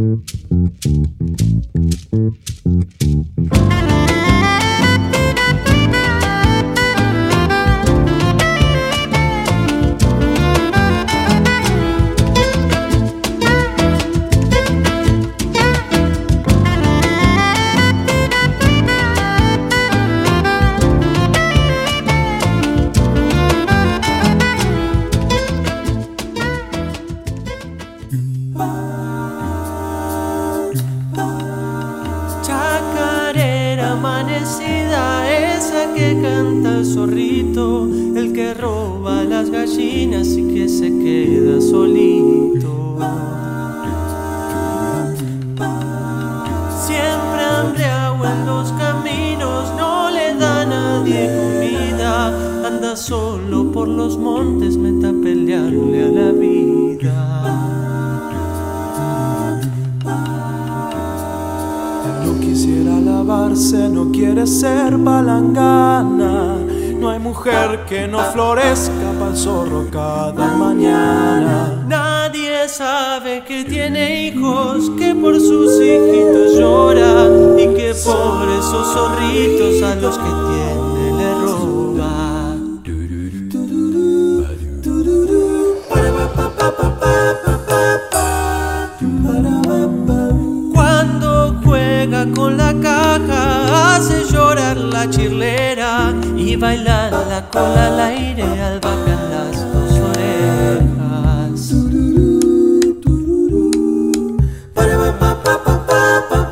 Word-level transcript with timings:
Mm-hmm. 0.00 0.99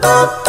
No 0.08 0.47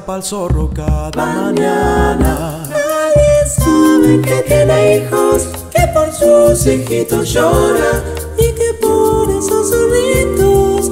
florezca 0.00 0.06
pa'l 0.06 0.22
zorro 0.22 0.70
cada 0.70 1.10
mañana. 1.10 2.64
Nadie 2.68 3.46
sabe 3.46 4.20
que 4.22 4.42
tiene 4.46 4.96
hijos, 4.96 5.48
que 5.70 5.86
por 5.92 6.12
sus 6.12 6.66
hijitos 6.66 7.32
llora 7.32 8.02
y 8.38 8.52
que 8.52 8.74
por 8.80 9.30
esos 9.30 9.70
zorritos 9.70 10.90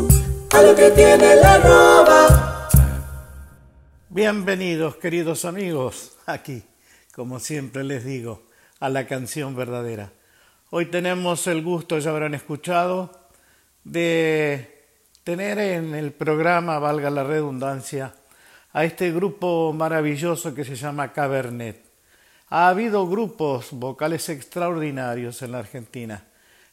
a 0.53 0.63
lo 0.63 0.75
que 0.75 0.91
tiene 0.91 1.37
la 1.37 1.59
roba. 1.59 2.69
Bienvenidos, 4.09 4.97
queridos 4.97 5.45
amigos, 5.45 6.17
aquí, 6.27 6.65
como 7.15 7.39
siempre 7.41 7.85
les 7.85 8.05
digo, 8.05 8.43
a 8.81 8.89
la 8.89 9.07
canción 9.07 9.55
verdadera. 9.55 10.13
Hoy 10.71 10.87
tenemos 10.87 11.47
el 11.47 11.63
gusto, 11.63 11.99
ya 11.99 12.11
habrán 12.11 12.35
escuchado, 12.35 13.11
de 13.85 14.87
tener 15.25 15.59
en 15.59 15.95
el 15.95 16.13
programa, 16.13 16.79
valga 16.79 17.11
la 17.11 17.25
redundancia, 17.25 18.15
a 18.73 18.85
este 18.85 19.13
grupo 19.13 19.73
maravilloso 19.73 20.55
que 20.55 20.65
se 20.65 20.77
llama 20.77 21.13
Cabernet. 21.13 21.85
Ha 22.51 22.69
habido 22.69 23.09
grupos 23.09 23.69
vocales 23.73 24.29
extraordinarios 24.29 25.43
en 25.43 25.53
la 25.53 25.59
Argentina. 25.59 26.25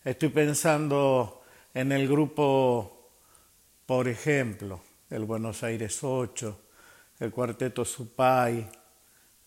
Estoy 0.04 0.30
pensando 0.30 1.44
en 1.74 1.92
el 1.92 2.08
grupo, 2.08 3.12
por 3.86 4.08
ejemplo, 4.08 4.82
el 5.10 5.26
Buenos 5.26 5.64
Aires 5.64 6.04
8, 6.04 6.62
el 7.20 7.32
Cuarteto 7.32 7.86
Supay, 7.86 8.68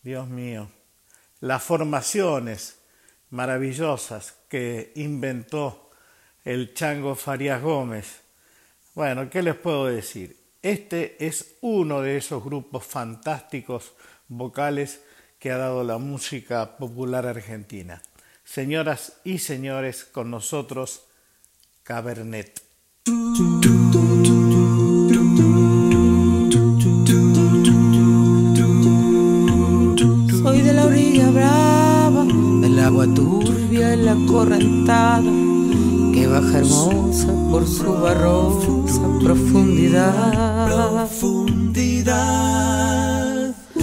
Dios 0.02 0.28
mío, 0.28 0.68
las 1.40 1.62
formaciones 1.62 2.78
maravillosas 3.30 4.34
que 4.48 4.92
inventó 4.96 5.90
el 6.44 6.72
Chango 6.72 7.14
Farías 7.14 7.62
Gómez. 7.62 8.22
Bueno, 8.94 9.28
¿qué 9.28 9.42
les 9.42 9.54
puedo 9.54 9.86
decir? 9.86 10.37
Este 10.62 11.24
es 11.24 11.56
uno 11.60 12.00
de 12.00 12.16
esos 12.16 12.42
grupos 12.42 12.84
fantásticos 12.84 13.92
vocales 14.26 15.00
que 15.38 15.52
ha 15.52 15.56
dado 15.56 15.84
la 15.84 15.98
música 15.98 16.76
popular 16.78 17.26
argentina. 17.26 18.02
Señoras 18.42 19.20
y 19.22 19.38
señores, 19.38 20.04
con 20.04 20.32
nosotros 20.32 21.04
Cabernet. 21.84 22.60
Soy 30.42 30.62
de 30.62 30.72
la 30.72 30.86
orilla 30.86 31.30
brava, 31.30 32.24
del 32.24 32.78
agua 32.80 33.06
turbia 33.14 33.94
y 33.94 33.96
la 33.98 34.16
correntada 34.26 35.47
baja 36.28 36.58
hermosa 36.58 37.26
por 37.50 37.66
su 37.66 37.92
barrosa 37.92 39.02
profundidad. 39.22 40.66
profundidad. 40.66 42.16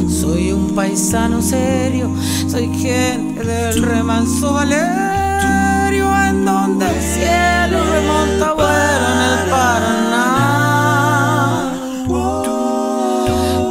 Soy 0.07 0.51
un 0.51 0.75
paisano 0.75 1.41
serio, 1.41 2.09
soy 2.47 2.67
gente 2.75 3.43
del 3.43 3.81
remanso 3.81 4.53
Valerio, 4.53 6.05
en 6.29 6.45
donde 6.45 6.85
el 6.85 7.01
cielo 7.01 7.83
remonta 7.91 8.53
vuelo 8.53 9.07
en 9.13 9.21
el 9.31 9.49
Paraná. 9.49 10.53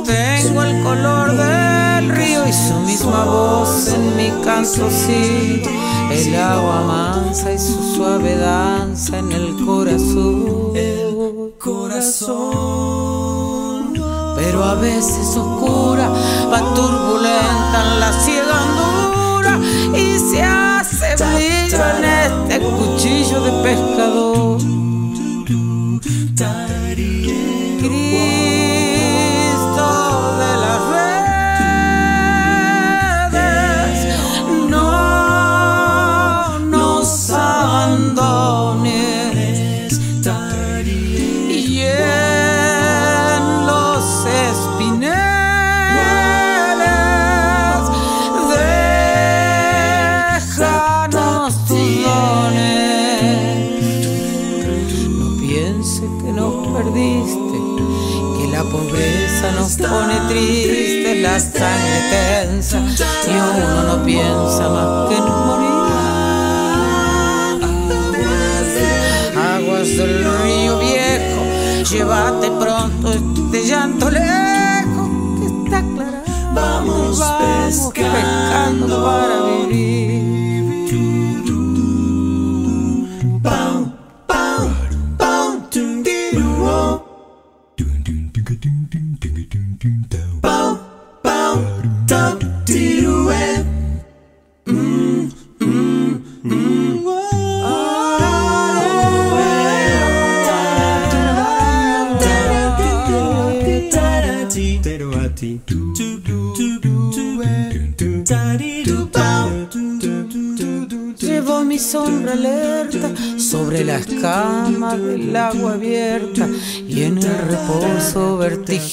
Tengo 0.05 0.63
el 0.63 0.83
color 0.83 1.37
del 1.37 2.09
río 2.11 2.49
y 2.49 2.53
su 2.53 2.75
misma 2.81 3.25
voz 3.25 3.89
en 3.89 4.17
mi 4.17 4.31
canto, 4.43 4.91
sí 4.91 5.63
el 6.11 6.35
agua 6.37 6.83
mansa 6.83 7.53
y 7.53 7.59
su 7.59 7.83
suave 7.97 8.37
danza 8.37 9.19
en 9.19 9.33
el 9.33 9.65
corazón. 9.65 10.73
El 10.75 11.55
corazón. 11.59 12.35
Pero 14.37 14.65
a 14.65 14.75
veces 14.75 15.37
oscura, 15.37 16.09
va 16.53 16.75
turbulenta 16.75 17.83
en 17.85 18.01
la 18.01 18.13
ciega 18.13 18.63
hondura 18.65 19.59
y 19.97 20.19
se 20.19 20.43
hace 20.43 21.15
brillo 21.17 21.79
en 21.99 22.05
este 22.05 22.61
cuchillo 22.61 23.41
de 23.41 23.53
pescador. 23.63 24.84
La 61.35 61.41
sangre 61.41 62.01
tensa 62.11 62.79
y 63.27 63.31
uno 63.31 63.83
no 63.83 64.05
piensa 64.05 64.69
más 64.69 65.09
que 65.09 65.17
en 65.17 65.25
morir. 65.47 65.75
Aguas 69.37 69.89
del 69.97 70.25
río 70.43 70.79
viejo, 70.79 71.43
llévate 71.91 72.51
pronto 72.53 73.13
este 73.13 73.67
llanto 73.67 74.11
lejos 74.11 75.09
que 75.41 75.47
está 75.47 75.79
aclarando. 75.79 76.55
Vamos, 76.55 77.19
vamos 77.19 77.93
pescando 77.93 79.05
para 79.05 79.67
vivir. 79.67 80.04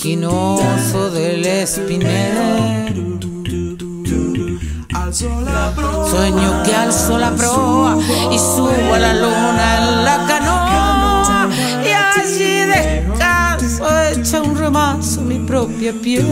Vertiginoso 0.01 1.11
del 1.11 1.45
espinel. 1.45 3.19
Sueño 6.09 6.63
que 6.63 6.75
alzo 6.75 7.17
la 7.17 7.31
proa 7.31 7.97
y 8.31 8.37
subo 8.39 8.93
a 8.93 8.99
la 8.99 9.13
luna 9.13 9.77
en 9.77 10.05
la 10.05 10.25
canoa 10.27 11.49
y 11.83 11.91
allí 11.91 12.65
descanso 12.65 13.85
hecha 14.09 14.41
un 14.41 14.57
remanso 14.57 15.21
mi 15.21 15.39
propia 15.39 15.93
piel. 15.93 16.25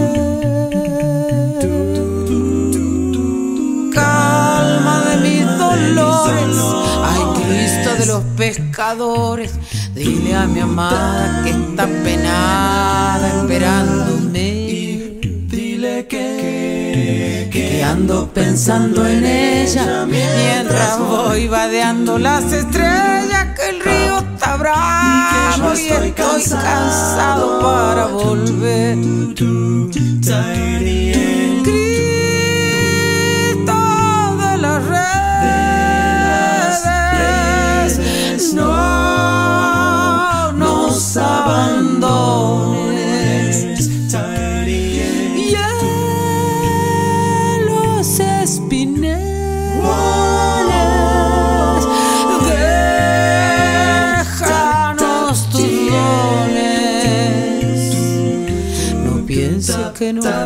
Calma 3.93 5.03
de 5.09 5.17
mis 5.17 5.45
dolores, 5.57 6.57
ay 7.05 7.21
Cristo 7.43 7.95
de 7.99 8.05
los 8.05 8.23
pescadores, 8.35 9.53
dile 9.99 10.33
a 10.33 10.47
mi 10.47 10.61
amada 10.61 11.43
que 11.43 11.49
está 11.49 11.85
penada 12.03 13.41
esperándome. 13.41 15.19
Dile 15.51 16.07
que, 16.07 17.49
que 17.51 17.83
ando 17.83 18.29
pensando 18.33 19.05
en 19.05 19.25
ella 19.25 20.05
mientras 20.07 20.99
voy 20.99 21.47
vadeando 21.47 22.17
las 22.17 22.45
estrellas 22.53 23.47
que 23.57 23.69
el 23.69 23.79
río 23.81 24.19
está 24.19 24.55
bravo 24.55 25.73
y 25.75 25.87
estoy 25.87 26.11
cansado 26.11 27.59
para 27.59 28.05
volver. 28.07 29.19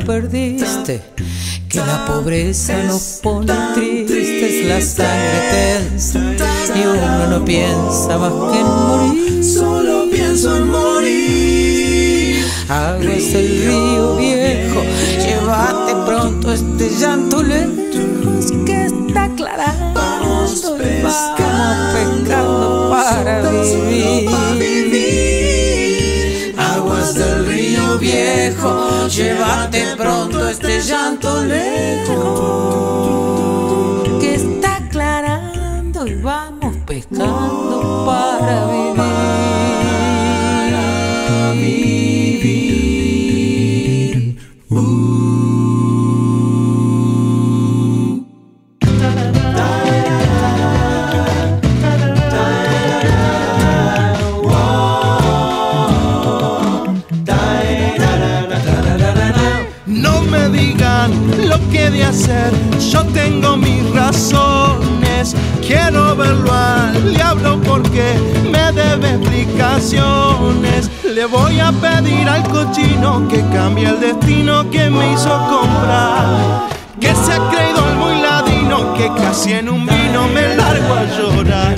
Perdiste, 0.05 1.01
que 1.69 1.77
la 1.79 2.05
pobreza 2.05 2.83
nos 2.83 3.19
pone 3.21 3.53
tristes, 3.73 4.65
la 4.65 4.81
sangre 4.81 5.41
tensa 5.51 6.19
y 6.75 6.85
uno 6.85 7.27
no 7.27 7.45
piensa 7.45 8.17
más 8.17 8.33
que 8.51 8.59
en 8.59 8.67
morir. 8.67 9.43
Solo 9.43 10.09
pienso 10.11 10.57
en 10.57 10.67
morir. 10.69 12.45
Aguas 12.69 13.33
el 13.33 13.65
río 13.65 14.15
viejo, 14.17 14.81
llévate 15.19 15.95
pronto 16.05 16.53
este 16.53 16.89
llanto 16.99 17.43
lejos 17.43 18.51
que 18.65 18.85
está 18.85 19.25
aclarando. 19.25 19.93
Vamos 19.93 20.63
y 20.63 21.01
pescando, 21.03 22.23
pescando 22.23 22.89
para 22.89 23.49
vivir. 23.51 24.52
Viejo, 28.63 29.07
llévate 29.07 29.95
pronto 29.97 30.47
este 30.49 30.81
llanto 30.81 31.43
lejos 31.43 32.13
que 34.19 34.35
está 34.35 34.77
aclarando 34.77 36.07
y 36.07 36.15
vamos 36.15 36.75
pescando 36.85 38.03
para 38.05 38.65
vivir. 38.67 38.92
Yo 62.93 63.03
tengo 63.05 63.57
mis 63.57 63.89
razones. 63.91 65.35
Quiero 65.65 66.15
verlo 66.15 66.53
al 66.53 67.13
diablo 67.13 67.59
porque 67.63 68.13
me 68.51 68.71
debe 68.71 69.15
explicaciones. 69.15 70.91
Le 71.03 71.25
voy 71.25 71.59
a 71.59 71.71
pedir 71.71 72.29
al 72.29 72.43
cochino 72.43 73.27
que 73.27 73.41
cambie 73.51 73.89
el 73.89 73.99
destino 73.99 74.69
que 74.69 74.89
me 74.91 75.13
hizo 75.13 75.31
comprar. 75.49 76.67
Que 76.99 77.15
se 77.15 77.33
ha 77.33 77.49
creído 77.49 77.89
el 77.89 77.95
muy 77.97 78.21
ladino, 78.21 78.93
que 78.93 79.07
casi 79.21 79.53
en 79.53 79.69
un 79.69 79.85
vino 79.85 80.27
me 80.27 80.55
largo 80.55 80.93
a 80.93 81.03
llorar. 81.17 81.75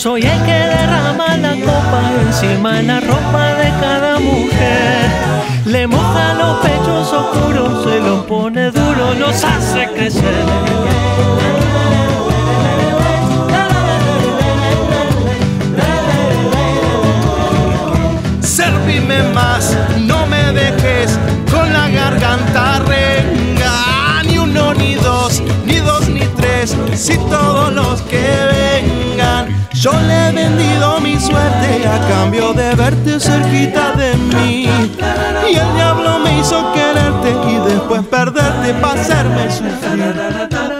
Soy 0.00 0.22
el 0.22 0.42
que 0.44 0.52
derrama 0.52 1.36
la 1.36 1.54
copa 1.56 2.00
encima 2.26 2.80
en 2.80 2.86
la 2.86 3.00
ropa 3.00 3.52
de 3.52 3.68
cada 3.82 4.18
mujer. 4.18 5.10
Le 5.66 5.86
moja 5.86 6.32
los 6.38 6.56
pechos 6.60 7.12
oscuros, 7.12 7.84
se 7.84 8.00
los 8.00 8.24
pone 8.24 8.70
duro, 8.70 9.12
los 9.18 9.44
hace 9.44 9.86
crecer. 9.94 10.22
Servime 18.40 19.22
más, 19.34 19.76
no 19.98 20.26
me 20.28 20.50
dejes 20.54 21.18
con 21.50 21.70
la 21.74 21.90
garganta 21.90 22.78
renga. 22.86 24.22
Ni 24.24 24.38
uno, 24.38 24.72
ni 24.72 24.94
dos, 24.94 25.42
ni 25.66 25.76
dos, 25.76 26.08
ni 26.08 26.20
tres, 26.38 26.74
si 26.94 27.18
todos 27.18 27.70
los 27.74 28.00
que. 28.00 28.39
Yo 29.80 29.92
le 29.92 30.28
he 30.28 30.32
vendido 30.32 31.00
mi 31.00 31.18
suerte 31.18 31.88
a 31.88 32.06
cambio 32.06 32.52
de 32.52 32.74
verte 32.74 33.18
cerquita 33.18 33.92
de 33.92 34.14
mí. 34.14 34.68
Y 35.50 35.54
el 35.56 35.74
diablo 35.74 36.18
me 36.18 36.38
hizo 36.38 36.70
quererte 36.74 37.30
y 37.50 37.58
después 37.66 38.02
perderte 38.02 38.74
para 38.74 39.00
hacerme 39.00 39.50
sufrir. 39.50 40.79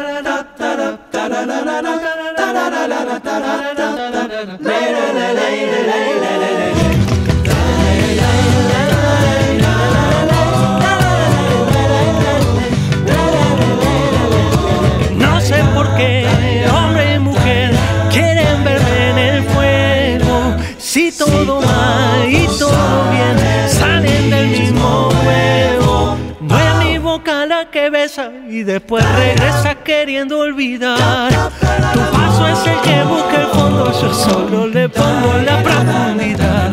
Y 28.48 28.62
después 28.62 29.04
regresa 29.16 29.74
queriendo 29.76 30.40
olvidar. 30.40 31.50
Tu 31.92 32.00
paso 32.16 32.46
es 32.46 32.66
el 32.66 32.80
que 32.80 33.02
busca 33.04 33.40
el 33.40 33.46
fondo, 33.48 34.00
yo 34.00 34.14
solo 34.14 34.66
le 34.66 34.88
pongo 34.88 35.34
la 35.44 35.62
profundidad. 35.62 36.70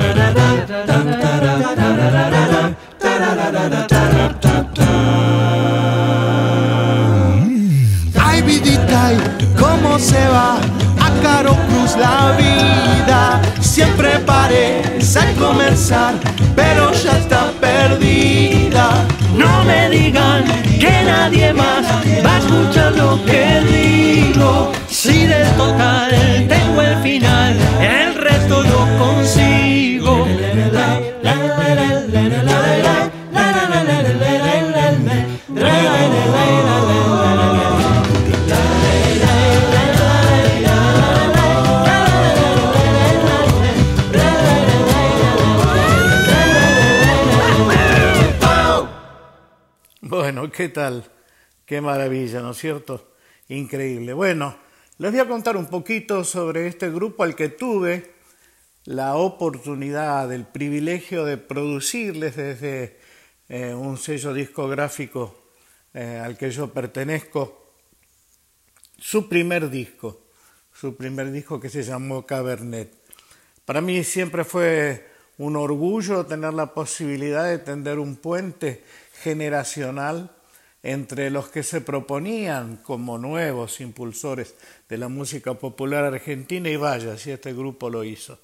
Ay, 8.19 8.41
vidita, 8.41 9.11
cómo 9.57 9.99
se 9.99 10.27
va 10.27 10.57
a 10.99 11.21
Caro 11.21 11.55
Cruz 11.67 11.95
la 11.97 12.35
vida. 12.37 13.41
Siempre 13.59 14.19
parece 14.19 15.33
comenzar, 15.39 16.15
pero 16.55 16.91
ya 16.93 17.17
está 17.17 17.51
No 19.33 19.63
me 19.63 19.89
digan 19.89 20.43
que 20.79 20.91
nadie 21.05 21.53
más 21.53 21.85
va 22.25 22.35
a 22.35 22.39
escuchar 22.39 22.91
lo 22.93 23.23
que 23.25 23.61
digo. 23.61 24.71
Si 24.89 25.25
del 25.25 25.47
total 25.55 26.11
tengo 26.47 26.81
el 26.81 26.96
¿qué 50.57 50.69
tal? 50.69 51.03
Qué 51.67 51.81
maravilla, 51.81 52.41
¿no 52.41 52.49
es 52.49 52.57
cierto? 52.57 53.13
Increíble. 53.47 54.13
Bueno, 54.13 54.57
les 54.97 55.11
voy 55.11 55.19
a 55.19 55.27
contar 55.27 55.55
un 55.55 55.67
poquito 55.67 56.23
sobre 56.23 56.65
este 56.65 56.89
grupo 56.89 57.21
al 57.21 57.35
que 57.35 57.49
tuve 57.49 58.15
la 58.85 59.17
oportunidad, 59.17 60.33
el 60.33 60.47
privilegio 60.47 61.25
de 61.25 61.37
producirles 61.37 62.37
desde 62.37 62.97
eh, 63.49 63.75
un 63.75 63.99
sello 63.99 64.33
discográfico 64.33 65.51
eh, 65.93 66.19
al 66.25 66.35
que 66.35 66.49
yo 66.49 66.73
pertenezco, 66.73 67.75
su 68.97 69.29
primer 69.29 69.69
disco, 69.69 70.23
su 70.73 70.97
primer 70.97 71.31
disco 71.31 71.59
que 71.59 71.69
se 71.69 71.83
llamó 71.83 72.25
Cabernet. 72.25 72.91
Para 73.63 73.79
mí 73.79 74.03
siempre 74.03 74.43
fue 74.43 75.07
un 75.37 75.55
orgullo 75.55 76.25
tener 76.25 76.55
la 76.55 76.73
posibilidad 76.73 77.45
de 77.45 77.59
tender 77.59 77.99
un 77.99 78.15
puente 78.15 78.83
generacional 79.21 80.33
entre 80.83 81.29
los 81.29 81.49
que 81.49 81.63
se 81.63 81.81
proponían 81.81 82.77
como 82.77 83.17
nuevos 83.17 83.81
impulsores 83.81 84.55
de 84.87 84.97
la 84.97 85.09
música 85.09 85.55
popular 85.55 86.03
argentina 86.03 86.69
y 86.69 86.75
vaya 86.75 87.17
si 87.17 87.31
este 87.31 87.53
grupo 87.53 87.89
lo 87.89 88.03
hizo. 88.03 88.39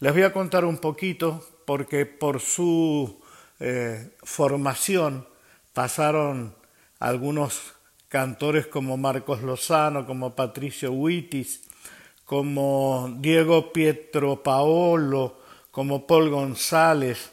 Les 0.00 0.12
voy 0.12 0.22
a 0.22 0.32
contar 0.32 0.64
un 0.64 0.78
poquito 0.78 1.46
porque 1.64 2.06
por 2.06 2.40
su 2.40 3.20
eh, 3.60 4.10
formación 4.22 5.26
pasaron 5.72 6.54
algunos 6.98 7.74
cantores 8.08 8.66
como 8.66 8.96
Marcos 8.96 9.42
Lozano, 9.42 10.04
como 10.06 10.34
Patricio 10.34 10.92
Huitis, 10.92 11.62
como 12.24 13.14
Diego 13.18 13.72
Pietro 13.72 14.42
Paolo, 14.42 15.38
como 15.70 16.06
Paul 16.06 16.30
González, 16.30 17.32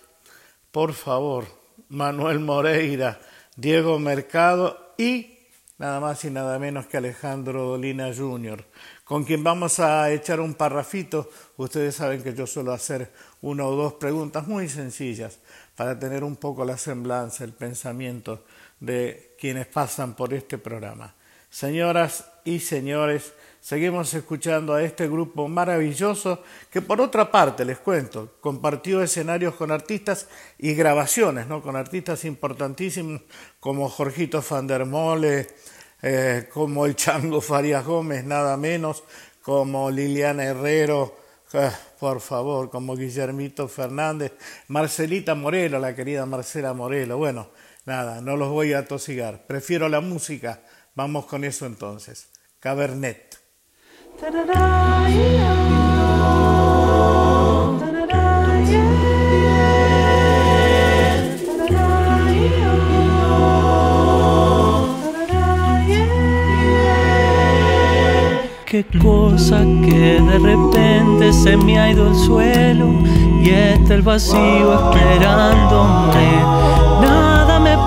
por 0.72 0.94
favor, 0.94 1.46
Manuel 1.90 2.40
Moreira, 2.40 3.20
Diego 3.60 4.00
Mercado 4.00 4.94
y 4.98 5.38
nada 5.80 6.00
más 6.00 6.24
y 6.24 6.30
nada 6.30 6.58
menos 6.60 6.88
que 6.88 6.96
Alejandro 6.96 7.64
Dolina 7.64 8.10
Jr., 8.16 8.64
con 9.04 9.26
quien 9.26 9.44
vamos 9.44 9.82
a 9.82 10.10
echar 10.12 10.40
un 10.40 10.54
parrafito. 10.54 11.30
Ustedes 11.58 11.96
saben 11.96 12.24
que 12.24 12.34
yo 12.34 12.48
suelo 12.48 12.72
hacer 12.72 13.12
una 13.42 13.66
o 13.66 13.76
dos 13.76 13.96
preguntas 13.96 14.48
muy 14.48 14.70
sencillas 14.70 15.40
para 15.76 16.00
tener 16.00 16.24
un 16.24 16.38
poco 16.38 16.64
la 16.64 16.78
semblanza, 16.78 17.44
el 17.44 17.52
pensamiento 17.52 18.46
de 18.80 19.36
quienes 19.38 19.68
pasan 19.68 20.16
por 20.16 20.34
este 20.34 20.58
programa. 20.58 21.14
Señoras 21.50 22.32
y 22.46 22.60
señores, 22.62 23.34
seguimos 23.62 24.14
escuchando 24.14 24.74
a 24.74 24.84
este 24.84 25.08
grupo 25.08 25.48
maravilloso 25.48 26.44
que 26.70 26.82
por 26.82 27.02
otra 27.02 27.32
parte, 27.32 27.66
les 27.66 27.78
cuento, 27.78 28.36
compartió 28.42 29.02
escenarios 29.02 29.56
con 29.56 29.72
artistas 29.72 30.28
y 30.58 30.74
grabaciones, 30.74 31.48
¿no? 31.48 31.62
con 31.62 31.76
artistas 31.76 32.26
importantísimos 32.26 33.22
como 33.60 33.90
Jorgito 33.90 34.44
van 34.50 34.68
eh, 36.02 36.50
como 36.54 36.86
el 36.86 36.96
Chango 36.96 37.42
Farias 37.42 37.86
Gómez, 37.86 38.24
nada 38.24 38.56
menos, 38.56 39.04
como 39.42 39.92
Liliana 39.92 40.46
Herrero, 40.46 41.18
eh, 41.54 41.72
por 42.00 42.22
favor, 42.22 42.70
como 42.70 42.96
Guillermito 42.96 43.68
Fernández, 43.68 44.34
Marcelita 44.68 45.36
Morelo, 45.36 45.80
la 45.80 45.96
querida 45.96 46.26
Marcela 46.26 46.74
Morelo. 46.74 47.18
Bueno, 47.18 47.50
nada, 47.86 48.22
no 48.22 48.38
los 48.38 48.50
voy 48.50 48.74
a 48.74 48.88
tosigar, 48.88 49.46
prefiero 49.46 49.90
la 49.90 50.00
música. 50.00 50.62
Vamos 50.96 51.26
con 51.26 51.44
eso 51.44 51.66
entonces. 51.66 52.30
Cabernet. 52.60 53.29
Qué 54.22 54.28
cosa 69.02 69.64
que 69.86 70.22
de 70.22 70.38
repente 70.38 71.32
se 71.32 71.56
me 71.56 71.80
ha 71.80 71.90
ido 71.90 72.10
el 72.10 72.16
suelo 72.16 72.90
y 73.42 73.52
está 73.52 73.96
el 73.96 74.02
vacío 74.02 74.74
esperándome. 74.74 76.69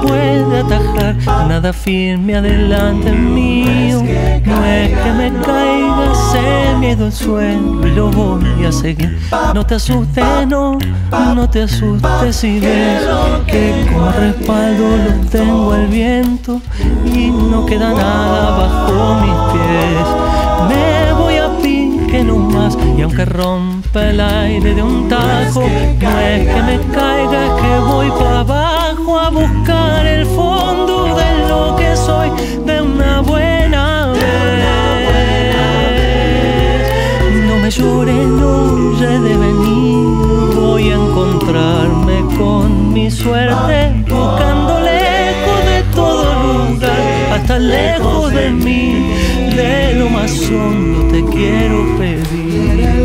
Puede 0.03 0.61
atajar, 0.61 1.17
nada 1.49 1.73
firme 1.73 2.37
adelante 2.37 3.13
mío. 3.13 4.03
No 4.45 4.65
es 4.65 4.99
que 4.99 5.13
me 5.13 5.33
caiga, 5.41 6.15
se 6.33 6.63
ido 6.87 7.07
el 7.07 7.13
suelo 7.13 7.87
y 7.87 7.91
lo 7.93 8.11
voy 8.11 8.65
a 8.67 8.73
seguir. 8.73 9.19
No 9.55 9.65
te 9.65 9.77
asustes, 9.77 10.25
no, 10.49 10.79
no 11.11 11.49
te 11.49 11.63
asustes 11.63 12.37
si 12.37 12.61
ves 12.61 13.03
que 13.47 13.87
como 13.93 14.11
respaldo 14.11 14.97
lo 14.97 15.29
tengo 15.31 15.75
el 15.75 15.87
viento 15.87 16.61
y 17.05 17.31
no 17.31 17.65
queda 17.67 17.93
nada 17.95 18.51
bajo 18.57 19.15
mis 19.21 19.53
pies. 19.53 20.92
Y 22.97 23.03
aunque 23.03 23.25
rompa 23.25 24.11
el 24.11 24.21
aire 24.21 24.75
de 24.75 24.83
un 24.83 25.09
tajo, 25.09 25.61
no 25.61 26.21
es 26.21 26.49
que 26.49 26.63
me 26.63 26.79
caiga, 26.93 27.47
es 27.47 27.53
que 27.63 27.79
voy 27.87 28.11
para 28.11 28.41
abajo 28.41 29.19
a 29.19 29.31
buscar 29.31 30.07
el 30.07 30.27
fondo 30.27 31.05
de 31.15 31.49
lo 31.49 31.77
que 31.77 31.97
soy 31.97 32.31
de 32.65 32.83
una 32.83 33.21
buena 33.21 34.13
vez. 34.13 34.23
No 37.47 37.57
me 37.57 37.71
llores, 37.71 38.27
no 38.27 38.93
he 39.03 39.19
de 39.19 39.37
venir, 39.37 40.07
voy 40.55 40.91
a 40.91 40.95
encontrarme 40.95 42.25
con 42.39 42.93
mi 42.93 43.11
suerte, 43.11 44.02
lejos 47.59 48.33
de 48.33 48.51
mí, 48.51 49.13
de 49.55 49.95
lo 49.95 50.09
más 50.09 50.33
hondo 50.51 51.13
te 51.13 51.25
quiero 51.25 51.99
pedir. 51.99 53.03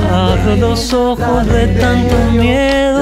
Abro 0.00 0.56
los 0.56 0.92
ojos 0.92 1.46
de 1.46 1.66
tanto 1.68 2.14
miedo, 2.32 3.00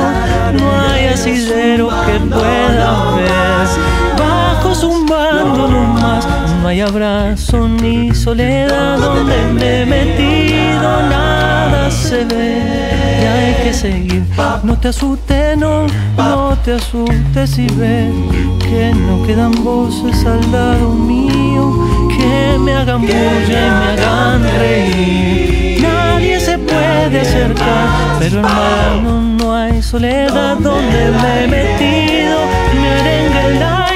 no 0.53 0.73
hay 0.73 1.07
asidero 1.07 1.89
que 1.89 2.21
pueda 2.21 3.17
ver. 3.17 3.69
Bajo 4.19 4.75
zumbando 4.75 5.69
más, 5.69 6.27
no 6.61 6.69
hay 6.69 6.81
abrazo 6.81 7.69
ni 7.69 8.15
soledad 8.15 8.99
donde 8.99 9.37
me 9.53 9.83
he 9.83 9.87
metido, 9.87 11.03
nada 11.09 11.91
se 11.91 12.25
ve. 12.25 12.63
Y 13.23 13.25
hay 13.25 13.55
que 13.65 13.75
seguir. 13.75 14.23
No 14.63 14.79
te 14.79 14.89
asustes, 14.89 15.57
no, 15.57 15.87
no 16.17 16.57
te 16.65 16.75
asustes 16.75 17.51
si 17.51 17.67
ves 17.67 18.13
que 18.61 18.93
no 18.95 19.27
quedan 19.27 19.53
voces 19.65 20.25
al 20.25 20.41
lado 20.53 20.91
mío 20.95 22.00
me 22.59 22.73
hagan 22.73 23.03
bulla 23.03 23.13
y 23.13 23.71
me 23.81 24.03
hagan 24.03 24.43
reír. 24.59 25.83
Nadie 25.83 26.41
se 26.41 26.59
puede 26.59 27.21
acercar, 27.21 28.19
pero 28.19 28.39
hermano, 28.39 29.23
no 29.39 29.55
hay 29.55 29.83
soledad 29.83 30.57
donde 30.59 31.11
me 31.23 31.45
he 31.45 31.47
metido. 31.47 32.39
Me 32.81 33.47
el 33.47 33.90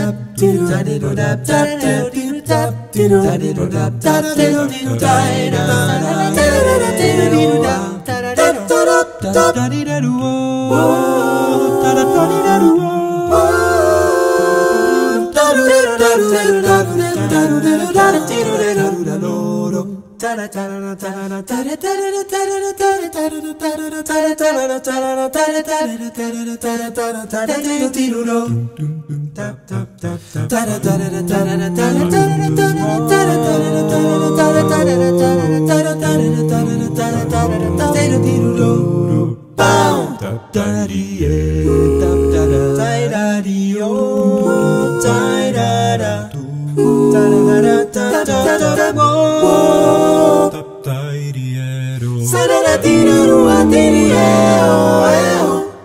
Sarara 52.31 52.77
tira 52.84 53.17
rua 53.25 53.65
tiriero 53.71 54.48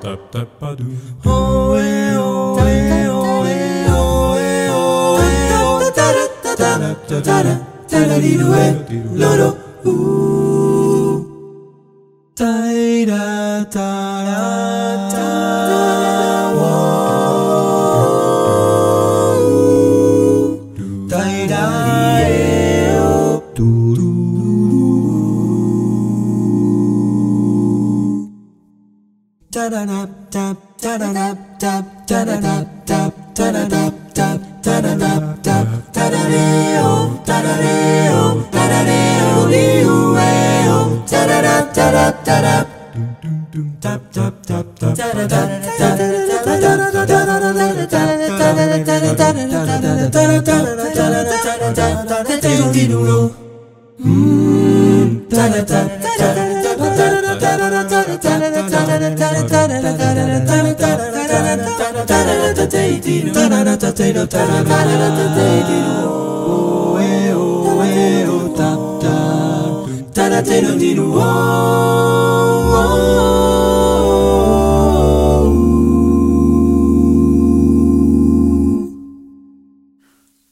da 0.05 0.17
da 0.33 0.45
da 0.61 0.75
da 9.27 9.64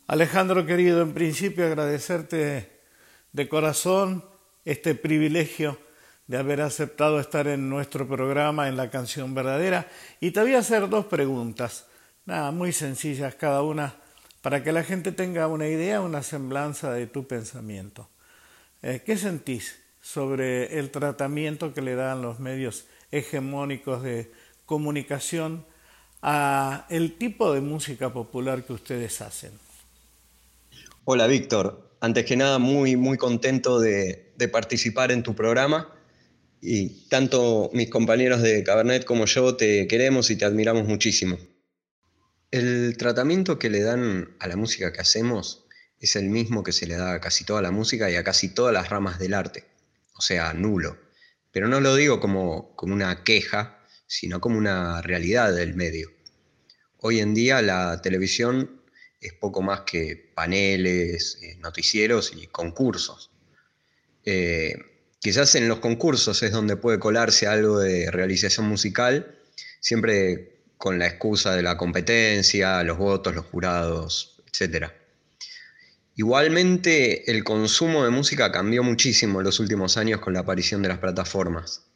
Alejandro 0.06 0.64
querido, 0.64 1.02
en 1.02 1.12
principio 1.12 1.66
agradecerte 1.66 2.70
de 3.32 3.48
corazón 3.48 4.24
este 4.64 4.94
privilegio 4.94 5.78
de 6.28 6.36
haber 6.36 6.60
aceptado 6.60 7.18
estar 7.18 7.48
en 7.48 7.68
nuestro 7.68 8.06
programa 8.06 8.68
en 8.68 8.76
la 8.76 8.90
canción 8.90 9.34
verdadera. 9.34 9.88
Y 10.20 10.30
te 10.30 10.40
voy 10.40 10.54
a 10.54 10.60
hacer 10.60 10.88
dos 10.88 11.06
preguntas, 11.06 11.86
nada, 12.24 12.50
muy 12.50 12.72
sencillas 12.72 13.34
cada 13.34 13.62
una, 13.62 13.94
para 14.40 14.62
que 14.62 14.72
la 14.72 14.82
gente 14.82 15.12
tenga 15.12 15.46
una 15.46 15.68
idea, 15.68 16.00
una 16.00 16.22
semblanza 16.22 16.92
de 16.92 17.06
tu 17.06 17.26
pensamiento. 17.26 18.08
Eh, 18.82 19.02
¿Qué 19.04 19.16
sentís 19.16 19.78
sobre 20.00 20.78
el 20.78 20.90
tratamiento 20.90 21.72
que 21.72 21.82
le 21.82 21.94
dan 21.94 22.22
los 22.22 22.40
medios 22.40 22.86
hegemónicos 23.12 24.02
de 24.02 24.32
comunicación 24.66 25.64
a 26.22 26.86
el 26.90 27.16
tipo 27.18 27.52
de 27.52 27.60
música 27.60 28.12
popular 28.12 28.64
que 28.64 28.72
ustedes 28.72 29.20
hacen? 29.20 29.52
Hola 31.04 31.26
Víctor, 31.26 31.90
antes 32.00 32.24
que 32.24 32.36
nada 32.36 32.58
muy 32.58 32.96
muy 32.96 33.16
contento 33.18 33.80
de, 33.80 34.32
de 34.36 34.48
participar 34.48 35.12
en 35.12 35.22
tu 35.22 35.34
programa 35.34 35.88
y 36.60 37.08
tanto 37.08 37.70
mis 37.72 37.90
compañeros 37.90 38.40
de 38.40 38.62
Cabernet 38.62 39.04
como 39.04 39.26
yo 39.26 39.56
te 39.56 39.86
queremos 39.88 40.30
y 40.30 40.36
te 40.36 40.44
admiramos 40.44 40.86
muchísimo. 40.86 41.38
El 42.52 42.96
tratamiento 42.96 43.58
que 43.58 43.68
le 43.68 43.82
dan 43.82 44.36
a 44.38 44.46
la 44.46 44.54
música 44.54 44.92
que 44.92 45.00
hacemos 45.00 45.66
es 45.98 46.14
el 46.14 46.26
mismo 46.26 46.62
que 46.62 46.70
se 46.70 46.86
le 46.86 46.94
da 46.94 47.14
a 47.14 47.20
casi 47.20 47.44
toda 47.44 47.60
la 47.62 47.72
música 47.72 48.08
y 48.08 48.14
a 48.14 48.22
casi 48.22 48.54
todas 48.54 48.72
las 48.72 48.88
ramas 48.88 49.18
del 49.18 49.34
arte, 49.34 49.64
o 50.14 50.20
sea, 50.20 50.52
nulo. 50.52 50.96
Pero 51.50 51.66
no 51.66 51.80
lo 51.80 51.96
digo 51.96 52.20
como, 52.20 52.76
como 52.76 52.94
una 52.94 53.24
queja, 53.24 53.84
sino 54.06 54.40
como 54.40 54.56
una 54.56 55.02
realidad 55.02 55.52
del 55.52 55.74
medio. 55.74 56.12
Hoy 56.98 57.18
en 57.18 57.34
día 57.34 57.60
la 57.60 58.00
televisión 58.00 58.82
es 59.20 59.32
poco 59.32 59.62
más 59.62 59.80
que 59.80 60.30
paneles, 60.34 61.38
eh, 61.42 61.56
noticieros 61.56 62.32
y 62.36 62.46
concursos. 62.46 63.32
Eh, 64.24 64.76
Quizás 65.22 65.54
en 65.54 65.68
los 65.68 65.78
concursos 65.78 66.42
es 66.42 66.50
donde 66.50 66.76
puede 66.76 66.98
colarse 66.98 67.46
algo 67.46 67.78
de 67.78 68.10
realización 68.10 68.66
musical, 68.66 69.38
siempre 69.78 70.51
con 70.82 70.98
la 70.98 71.06
excusa 71.06 71.54
de 71.54 71.62
la 71.62 71.76
competencia, 71.76 72.82
los 72.82 72.98
votos, 72.98 73.32
los 73.36 73.46
jurados, 73.46 74.42
etc. 74.48 74.86
Igualmente, 76.16 77.30
el 77.30 77.44
consumo 77.44 78.02
de 78.02 78.10
música 78.10 78.50
cambió 78.50 78.82
muchísimo 78.82 79.38
en 79.38 79.44
los 79.44 79.60
últimos 79.60 79.96
años 79.96 80.18
con 80.18 80.32
la 80.32 80.40
aparición 80.40 80.82
de 80.82 80.88
las 80.88 80.98
plataformas. 80.98 81.86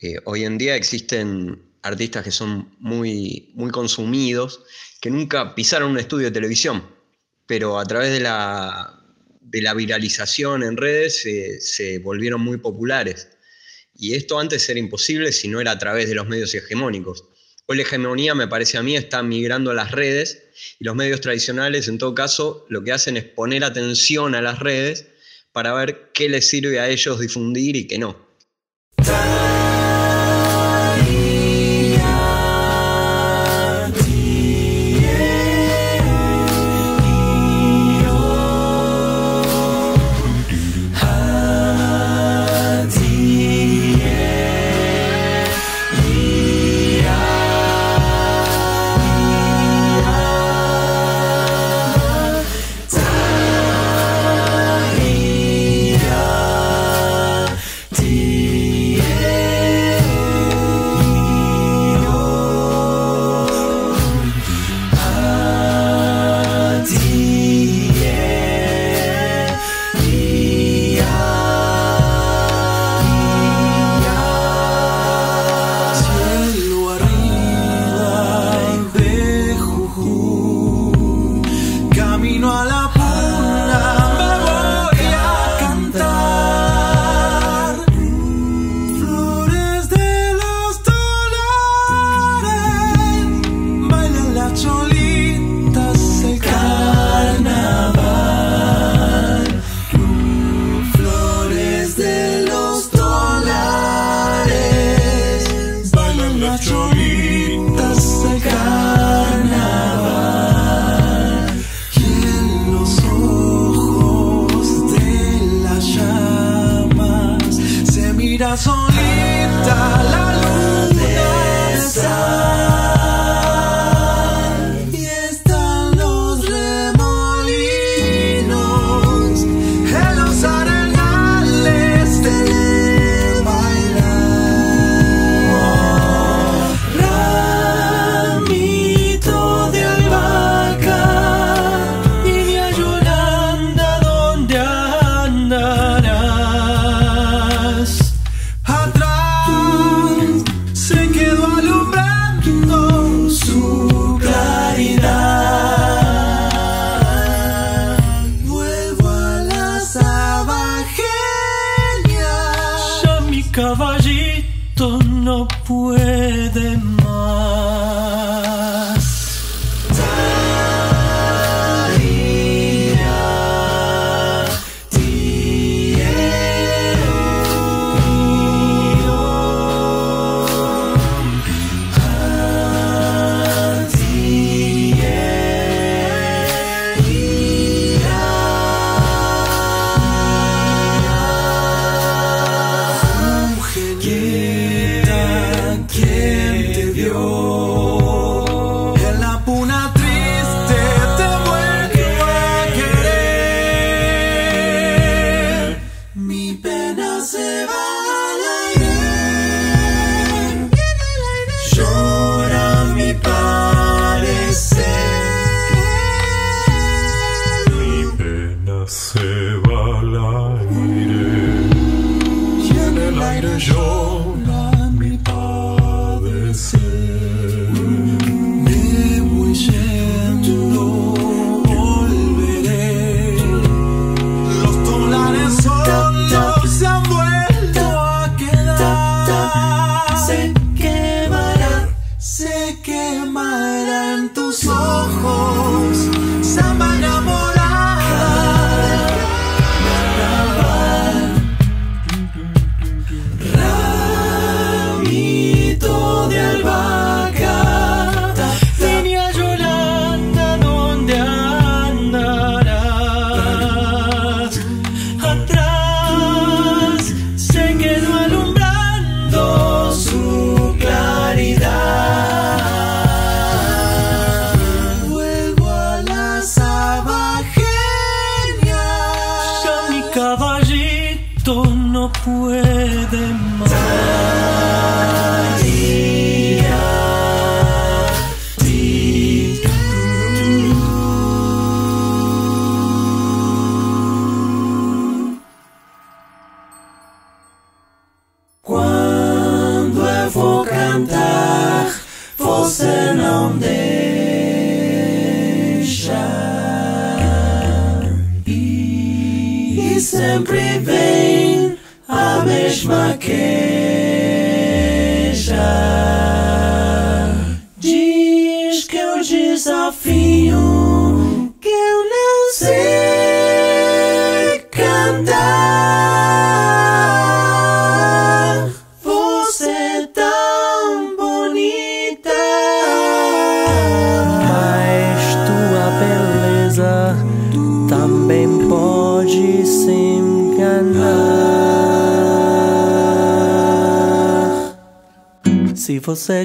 Eh, 0.00 0.14
hoy 0.24 0.44
en 0.44 0.56
día 0.56 0.74
existen 0.74 1.60
artistas 1.82 2.24
que 2.24 2.30
son 2.30 2.74
muy, 2.78 3.52
muy 3.54 3.70
consumidos, 3.70 4.64
que 5.02 5.10
nunca 5.10 5.54
pisaron 5.54 5.90
un 5.90 5.98
estudio 5.98 6.28
de 6.28 6.32
televisión, 6.32 6.90
pero 7.46 7.78
a 7.78 7.84
través 7.84 8.10
de 8.10 8.20
la, 8.20 9.04
de 9.42 9.60
la 9.60 9.74
viralización 9.74 10.62
en 10.62 10.78
redes 10.78 11.24
se 11.60 11.98
volvieron 11.98 12.40
muy 12.40 12.56
populares. 12.56 13.28
Y 13.94 14.14
esto 14.14 14.38
antes 14.38 14.66
era 14.70 14.80
imposible 14.80 15.30
si 15.30 15.48
no 15.48 15.60
era 15.60 15.72
a 15.72 15.78
través 15.78 16.08
de 16.08 16.14
los 16.14 16.26
medios 16.26 16.54
hegemónicos. 16.54 17.22
Hoy 17.70 17.76
la 17.76 17.82
hegemonía, 17.82 18.34
me 18.34 18.48
parece 18.48 18.78
a 18.78 18.82
mí, 18.82 18.96
está 18.96 19.22
migrando 19.22 19.70
a 19.70 19.74
las 19.74 19.90
redes 19.90 20.42
y 20.78 20.84
los 20.84 20.96
medios 20.96 21.20
tradicionales, 21.20 21.86
en 21.86 21.98
todo 21.98 22.14
caso, 22.14 22.64
lo 22.70 22.82
que 22.82 22.92
hacen 22.92 23.18
es 23.18 23.24
poner 23.24 23.62
atención 23.62 24.34
a 24.34 24.40
las 24.40 24.58
redes 24.58 25.08
para 25.52 25.74
ver 25.74 26.10
qué 26.14 26.30
les 26.30 26.48
sirve 26.48 26.80
a 26.80 26.88
ellos 26.88 27.20
difundir 27.20 27.76
y 27.76 27.86
qué 27.86 27.98
no. 27.98 28.16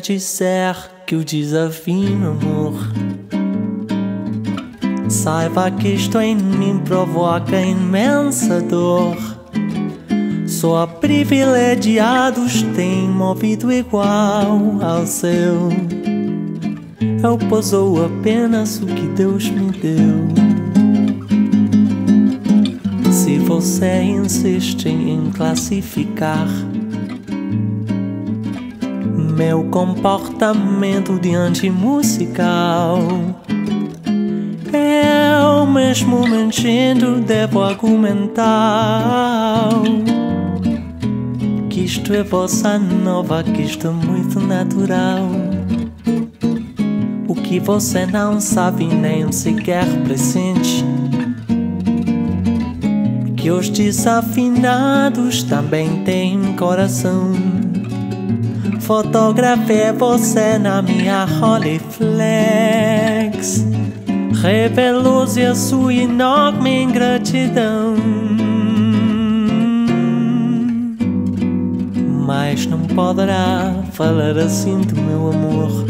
Disser 0.04 0.76
que 1.08 1.16
o 1.16 1.24
desafio, 1.24 2.18
meu 2.18 2.32
amor, 2.32 2.74
saiba 5.08 5.72
que 5.72 5.88
isto 5.88 6.20
em 6.20 6.36
mim 6.36 6.82
provoca 6.84 7.58
imensa 7.60 8.60
dor. 8.60 9.16
Só 10.46 10.86
privilegiados 10.86 12.64
têm 12.76 13.08
movido 13.08 13.72
igual 13.72 14.60
ao 14.82 15.08
seu. 15.08 15.70
Eu 17.24 17.38
posou 17.50 18.06
apenas 18.06 18.82
o 18.82 18.86
que 18.86 19.08
Deus 19.16 19.50
me 19.50 19.72
deu. 19.72 20.28
Se 23.10 23.38
você 23.40 24.02
insiste 24.02 24.90
em 24.90 25.32
classificar 25.32 26.48
meu 29.36 29.64
comportamento 29.66 31.20
diante 31.20 31.70
musical, 31.70 33.00
eu 34.72 35.66
mesmo 35.66 36.28
mentindo 36.28 37.20
devo 37.20 37.64
argumentar 37.64 39.70
que 41.70 41.82
isto 41.82 42.14
é 42.14 42.24
bossa 42.24 42.78
nova, 42.78 43.44
que 43.44 43.64
isto 43.64 43.88
é 43.88 43.90
muito 43.90 44.40
natural. 44.40 45.28
O 47.28 47.34
que 47.34 47.60
você 47.60 48.06
não 48.06 48.40
sabe 48.40 48.86
nem 48.86 49.32
sequer 49.32 49.86
pressente. 50.04 50.86
Que 53.36 53.50
os 53.50 53.70
desafinados 53.70 55.44
também 55.44 56.04
têm 56.04 56.54
coração. 56.54 57.53
Fotografei 58.84 59.92
você 59.94 60.58
na 60.58 60.82
minha 60.82 61.24
Rolleiflex. 61.24 63.66
Revelou-se 64.42 65.42
a 65.42 65.56
sua 65.56 65.94
enorme 65.94 66.84
ingratidão. 66.84 67.96
Mas 72.26 72.66
não 72.66 72.80
poderá 72.80 73.74
falar 73.94 74.38
assim 74.38 74.82
do 74.82 75.02
meu 75.02 75.32
amor. 75.32 75.86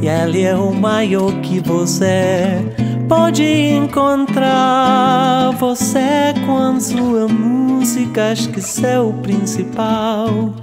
E 0.00 0.08
ele 0.08 0.44
é 0.44 0.54
o 0.54 0.72
maior 0.72 1.30
que 1.42 1.60
você 1.60 2.74
pode 3.06 3.44
encontrar. 3.44 5.50
Você 5.58 6.32
com 6.46 6.80
sua 6.80 7.28
música 7.28 8.32
esqueceu 8.32 9.10
o 9.10 9.12
principal. 9.12 10.54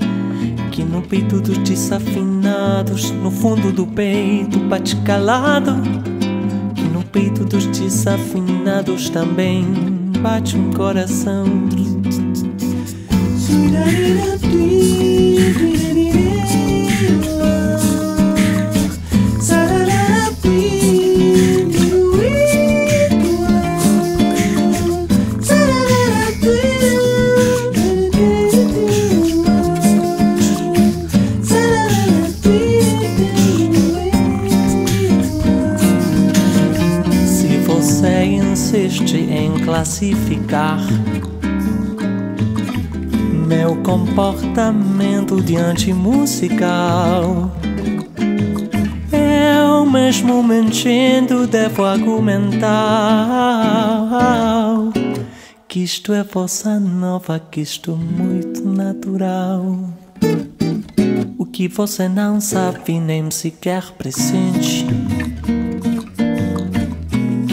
Que 0.77 0.83
no 0.83 1.01
peito 1.01 1.41
dos 1.41 1.57
desafinados, 1.57 3.09
no 3.09 3.31
fundo 3.31 3.71
do 3.71 3.87
peito 3.87 4.59
bate 4.59 4.95
calado. 4.97 5.71
Que 6.75 6.83
no 6.83 7.03
peito 7.03 7.43
dos 7.43 7.65
desafinados 7.65 9.09
também 9.09 9.65
bate 10.21 10.55
um 10.55 10.71
coração. 10.71 11.45
Meu 43.47 43.75
comportamento 43.77 45.41
diante 45.41 45.91
musical, 45.91 47.51
eu 49.11 49.85
mesmo 49.87 50.43
mentindo 50.43 51.47
devo 51.47 51.83
argumentar 51.83 52.67
que 55.67 55.79
isto 55.79 56.13
é 56.13 56.23
bossa 56.23 56.79
nova, 56.79 57.39
que 57.39 57.61
isto 57.61 57.91
é 57.91 57.95
muito 57.95 58.63
natural. 58.67 59.79
O 61.39 61.45
que 61.45 61.67
você 61.67 62.07
não 62.07 62.39
sabe 62.39 62.99
nem 62.99 63.31
sequer 63.31 63.91
pressente 63.97 64.85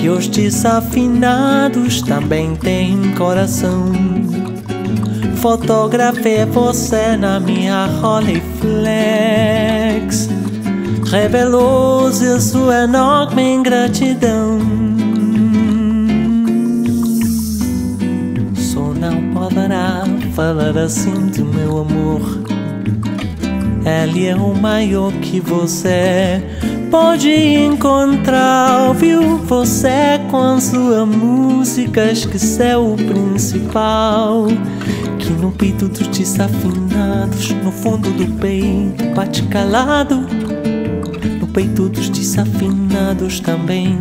que 0.04 0.10
os 0.10 0.28
desafinados 0.28 2.02
também 2.02 2.54
têm 2.56 3.14
coração. 3.14 3.90
Fotografei 5.36 6.44
você 6.44 7.16
na 7.16 7.40
minha 7.40 7.86
Rolleiflex. 7.86 8.68
Revelou-se 11.10 12.38
sua 12.42 12.82
enorme 12.82 13.54
ingratidão. 13.54 14.58
Só 18.56 18.92
não 18.92 19.32
poderá 19.32 20.04
falar 20.34 20.76
assim 20.76 21.28
do 21.28 21.46
meu 21.46 21.78
amor. 21.78 22.20
Ele 24.02 24.26
é 24.26 24.36
o 24.36 24.54
maior 24.54 25.12
que 25.22 25.40
você 25.40 26.42
pode 26.94 27.28
encontrar. 27.28 28.94
Viu 28.94 29.38
você 29.38 30.20
com 30.30 30.60
sua 30.60 31.04
música 31.04 32.12
esqueceu 32.12 32.92
o 32.92 32.96
principal. 32.96 34.46
Que 35.18 35.30
no 35.30 35.50
peito 35.50 35.88
dos 35.88 36.06
desafinados, 36.06 37.50
no 37.50 37.72
fundo 37.72 38.12
do 38.12 38.32
peito 38.38 39.12
bate 39.12 39.42
calado. 39.48 40.24
No 41.40 41.48
peito 41.48 41.88
dos 41.88 42.08
desafinados 42.10 43.40
também 43.40 43.98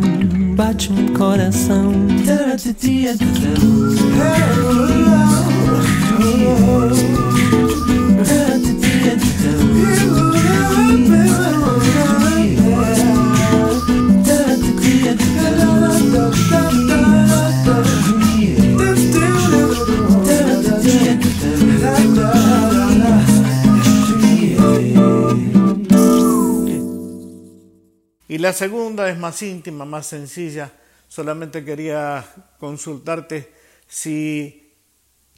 bate 0.54 0.92
um 0.92 1.08
coração. 1.08 1.92
La 28.44 28.52
segunda 28.52 29.08
es 29.08 29.16
más 29.16 29.40
íntima, 29.40 29.86
más 29.86 30.06
sencilla. 30.06 30.70
Solamente 31.08 31.64
quería 31.64 32.22
consultarte 32.58 33.50
si 33.88 34.70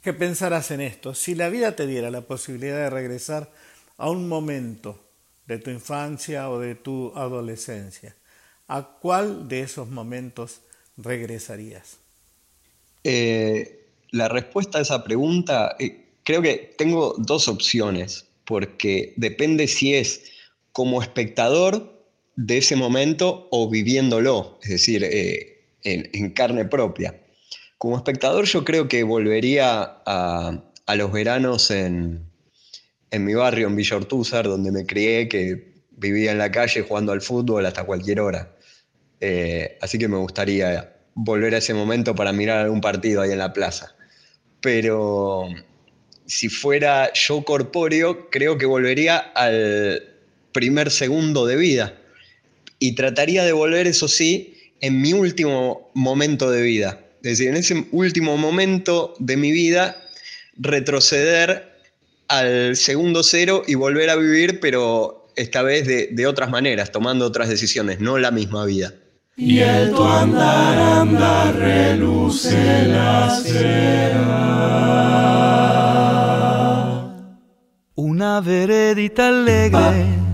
qué 0.01 0.11
pensarás 0.11 0.71
en 0.71 0.81
esto. 0.81 1.13
Si 1.15 1.33
la 1.33 1.47
vida 1.47 1.73
te 1.73 1.87
diera 1.87 2.11
la 2.11 2.19
posibilidad 2.19 2.75
de 2.75 2.89
regresar 2.89 3.49
a 3.95 4.09
un 4.09 4.27
momento 4.27 4.99
de 5.45 5.57
tu 5.57 5.69
infancia 5.69 6.49
o 6.49 6.59
de 6.59 6.75
tu 6.75 7.13
adolescencia, 7.15 8.13
¿a 8.67 8.83
cuál 8.83 9.47
de 9.47 9.61
esos 9.61 9.87
momentos 9.87 10.59
regresarías? 10.97 11.99
Eh, 13.05 13.85
la 14.11 14.27
respuesta 14.27 14.79
a 14.79 14.81
esa 14.81 15.05
pregunta, 15.05 15.77
eh, 15.79 16.07
creo 16.23 16.41
que 16.41 16.75
tengo 16.77 17.15
dos 17.17 17.47
opciones, 17.47 18.25
porque 18.43 19.13
depende 19.15 19.69
si 19.69 19.93
es 19.93 20.25
como 20.73 21.01
espectador 21.01 21.96
de 22.37 22.59
ese 22.59 22.77
momento 22.77 23.49
o 23.51 23.69
viviéndolo, 23.69 24.59
es 24.63 24.69
decir, 24.69 25.03
eh, 25.03 25.65
en, 25.83 26.31
carne 26.31 26.63
propia. 26.65 27.19
Como 27.77 27.97
espectador 27.97 28.45
yo 28.45 28.63
creo 28.63 28.87
que 28.87 29.03
volvería 29.03 30.01
a, 30.05 30.63
a 30.85 30.95
los 30.95 31.11
veranos 31.11 31.69
en, 31.71 32.27
en 33.11 33.25
mi 33.25 33.33
barrio, 33.33 33.67
en 33.67 33.75
Villa 33.75 33.97
Ortúzar, 33.97 34.47
donde 34.47 34.71
me 34.71 34.85
crié, 34.85 35.27
que 35.27 35.73
vivía 35.91 36.31
en 36.31 36.37
la 36.37 36.51
calle 36.51 36.83
jugando 36.83 37.11
al 37.11 37.21
fútbol 37.21 37.65
hasta 37.65 37.83
cualquier 37.83 38.19
hora. 38.19 38.55
Eh, 39.19 39.77
así 39.81 39.97
que 39.97 40.07
me 40.07 40.17
gustaría 40.17 40.93
volver 41.15 41.55
a 41.55 41.57
ese 41.57 41.73
momento 41.73 42.13
para 42.13 42.31
mirar 42.31 42.59
algún 42.59 42.81
partido 42.81 43.21
ahí 43.21 43.31
en 43.31 43.39
la 43.39 43.51
plaza. 43.51 43.95
Pero 44.61 45.47
si 46.27 46.49
fuera 46.49 47.11
yo 47.13 47.43
corpóreo, 47.43 48.29
creo 48.29 48.57
que 48.59 48.67
volvería 48.67 49.17
al 49.17 50.03
primer 50.51 50.91
segundo 50.91 51.47
de 51.47 51.55
vida. 51.55 51.99
Y 52.79 52.93
trataría 52.93 53.43
de 53.43 53.53
volver, 53.53 53.87
eso 53.87 54.07
sí, 54.07 54.53
en 54.81 55.01
mi 55.01 55.13
último 55.13 55.91
momento 55.93 56.51
de 56.51 56.61
vida. 56.61 56.99
Es 57.23 57.39
decir, 57.39 57.47
en 57.49 57.57
ese 57.57 57.87
último 57.91 58.37
momento 58.37 59.15
de 59.19 59.37
mi 59.37 59.51
vida, 59.51 59.97
retroceder 60.55 61.73
al 62.27 62.75
segundo 62.75 63.23
cero 63.23 63.63
y 63.67 63.75
volver 63.75 64.09
a 64.09 64.15
vivir, 64.15 64.59
pero 64.59 65.27
esta 65.35 65.61
vez 65.61 65.87
de, 65.87 66.27
otras 66.27 66.49
maneras, 66.49 66.91
tomando 66.91 67.25
otras 67.25 67.49
decisiones, 67.49 67.99
no 67.99 68.17
la 68.17 68.31
misma 68.31 68.65
vida. 68.65 68.93
Y 69.35 69.59
el 69.59 69.91
tu 69.91 70.03
andar, 70.03 70.79
andar, 70.79 71.55
reluce 71.55 72.87
la 72.87 73.39
Una 77.95 78.41
veredita 78.41 79.29
alegre 79.29 80.26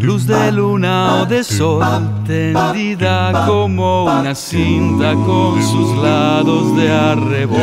luz 0.00 0.26
de 0.26 0.52
luna 0.52 1.22
o 1.22 1.26
de 1.26 1.42
sol, 1.42 1.82
tendida 2.26 3.46
como 3.46 4.04
una 4.04 4.34
cinta 4.34 5.14
con 5.14 5.62
sus 5.62 5.96
lados 6.02 6.76
de 6.76 6.92
arrebol, 6.92 7.58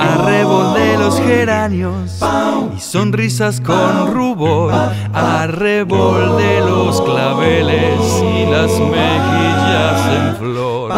arrebol 0.00 0.74
de 0.74 0.98
los 0.98 1.20
geranios 1.20 2.20
y 2.76 2.80
sonrisas 2.80 3.60
con 3.60 4.12
rubor, 4.12 4.72
arrebol 5.12 6.36
de 6.38 6.60
los 6.60 7.00
claveles 7.02 8.00
y 8.22 8.50
las 8.50 8.70
mejillas 8.70 10.00
en 10.16 10.36
flor, 10.36 10.92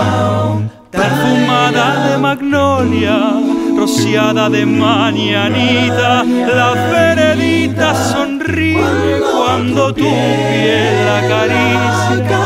perfumada 0.91 2.11
de 2.11 2.19
magnolia 2.19 3.41
rociada 3.77 4.51
de 4.51 4.67
mañanita, 4.67 6.23
la 6.23 6.73
veredita 6.93 7.95
sonríe 8.51 9.21
cuando 9.21 9.95
tu 9.95 10.03
piel 10.03 11.09
acaricia. 11.09 12.41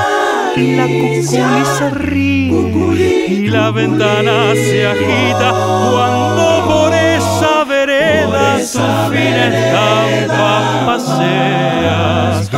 Y 0.57 0.77
la 0.77 0.85
cuculi 0.87 1.65
se 1.65 1.91
ríe 1.91 3.27
y 3.29 3.49
la 3.49 3.71
ventana 3.73 4.53
se 4.55 4.87
agita 4.87 5.51
cuando 5.91 6.65
por 6.67 6.95
esa 6.95 7.65
vereda 7.65 8.57
tu 8.59 8.79
fina 9.11 9.49
estampa 9.49 10.87
paseas. 10.87 12.51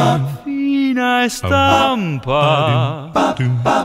Fina 0.44 1.24
estampa, 1.24 3.11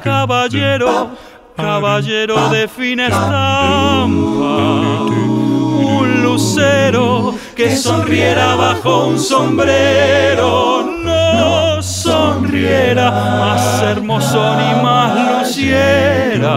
caballero 0.04 1.12
caballero 1.56 2.50
de 2.50 2.67
fina 2.67 3.08
estampa, 3.08 5.04
un 5.06 6.24
lucero 6.24 7.34
que 7.62 7.78
sonriera 7.78 8.56
bajo 8.56 9.06
un 9.06 9.19
sombrero, 9.19 10.84
no 11.04 11.82
sonriera 11.84 13.12
más 13.12 13.84
hermoso 13.84 14.56
ni 14.56 14.82
más 14.82 15.43
luciera, 15.43 16.56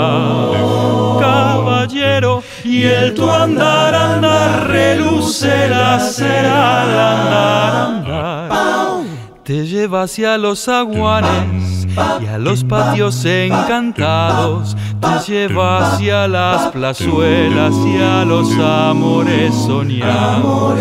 caballero, 1.21 2.43
y 2.65 2.85
el 2.85 3.13
tu 3.13 3.31
andar, 3.31 3.95
andar, 3.95 4.67
reluce 4.69 5.69
la 5.69 6.01
cera 6.01 6.83
andar, 6.83 7.77
andar, 7.87 9.03
te 9.43 9.67
lleva 9.67 10.05
hacia 10.05 10.39
los 10.39 10.69
aguanes 10.69 11.84
y 12.21 12.27
a 12.27 12.39
los 12.39 12.65
patios 12.65 13.25
encantados 13.25 14.77
te 15.01 15.33
lleva 15.33 15.87
hacia 15.87 16.27
las 16.29 16.69
plazuelas 16.73 17.75
y 17.87 17.99
a 18.03 18.25
los 18.25 18.51
amores 18.59 19.55
soñados. 19.55 20.75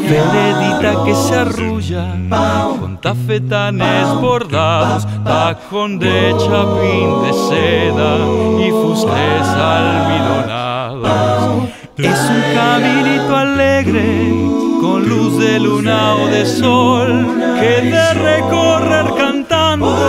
Veredita 0.00 1.04
que 1.04 1.14
se 1.14 1.34
arrulla 1.34 2.14
con 2.80 2.98
tafetanes 3.00 4.08
bordados, 4.20 5.06
tacón 5.24 5.98
de 5.98 6.34
chapín 6.38 7.22
de 7.22 7.32
seda 7.48 8.18
y 8.66 8.70
fustes 8.70 9.48
almidonados. 9.48 10.58
Es 11.96 12.20
un 12.30 12.42
caminito 12.54 13.36
alegre 13.36 14.48
con 14.80 15.08
luz 15.08 15.38
de 15.38 15.58
luna 15.58 16.14
o 16.14 16.28
de 16.28 16.46
sol 16.46 17.26
que 17.60 17.82
de 17.90 18.14
recorrer 18.14 19.17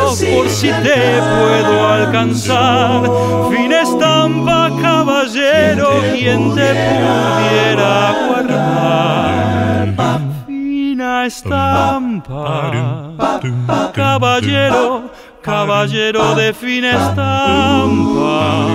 por 0.10 0.50
si 0.50 0.68
te 0.68 1.20
puedo 1.38 1.88
alcanzar. 1.88 3.04
Fin 3.50 3.72
estampa, 3.72 4.72
caballero, 4.82 5.90
quien 6.14 6.56
te 6.56 6.74
pudiera 6.74 8.16
guardar. 8.28 9.94
Fina 10.46 11.26
estampa, 11.26 12.72
caballero, 13.94 15.10
caballero 15.42 16.36
de 16.36 16.54
fina 16.54 16.92
estampa. 16.92 18.68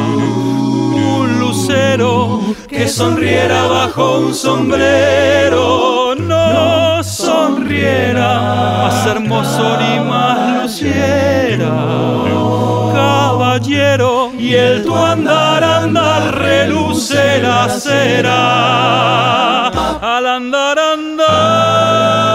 Que 2.68 2.88
sonriera 2.88 3.66
bajo 3.68 4.18
un 4.18 4.34
sombrero, 4.34 5.93
más 8.94 9.06
hermoso 9.06 9.78
ni 9.80 10.00
más 10.00 10.62
luciera. 10.62 11.70
Caballero, 12.92 14.32
y 14.38 14.54
el 14.54 14.84
tu 14.84 14.94
andar, 14.94 15.62
andar, 15.62 16.38
reluce 16.38 17.40
la 17.42 17.68
cera. 17.68 18.38
Al 20.16 20.26
andar, 20.26 20.78
andar. 20.78 22.33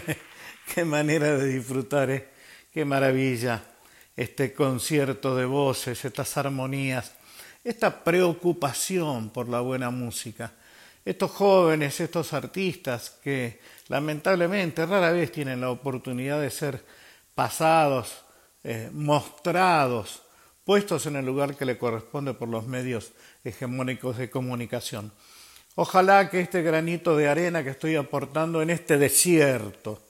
qué 0.74 0.84
manera 0.84 1.36
de 1.36 1.48
disfrutar, 1.48 2.10
¿eh? 2.10 2.28
qué 2.72 2.84
maravilla 2.84 3.62
este 4.16 4.52
concierto 4.52 5.36
de 5.36 5.44
voces, 5.44 6.04
estas 6.04 6.36
armonías, 6.36 7.12
esta 7.62 8.02
preocupación 8.02 9.30
por 9.30 9.48
la 9.48 9.60
buena 9.60 9.90
música. 9.90 10.52
Estos 11.04 11.30
jóvenes, 11.30 12.00
estos 12.00 12.32
artistas 12.32 13.10
que 13.22 13.60
lamentablemente 13.88 14.84
rara 14.86 15.12
vez 15.12 15.30
tienen 15.30 15.60
la 15.60 15.70
oportunidad 15.70 16.40
de 16.40 16.50
ser 16.50 16.84
pasados, 17.34 18.24
eh, 18.64 18.90
mostrados, 18.92 20.22
puestos 20.64 21.06
en 21.06 21.14
el 21.14 21.24
lugar 21.24 21.54
que 21.56 21.64
le 21.64 21.78
corresponde 21.78 22.34
por 22.34 22.48
los 22.48 22.66
medios 22.66 23.12
hegemónicos 23.44 24.16
de 24.16 24.30
comunicación. 24.30 25.12
Ojalá 25.78 26.30
que 26.30 26.40
este 26.40 26.62
granito 26.62 27.18
de 27.18 27.28
arena 27.28 27.62
que 27.62 27.68
estoy 27.68 27.96
aportando 27.96 28.62
en 28.62 28.70
este 28.70 28.96
desierto, 28.96 30.00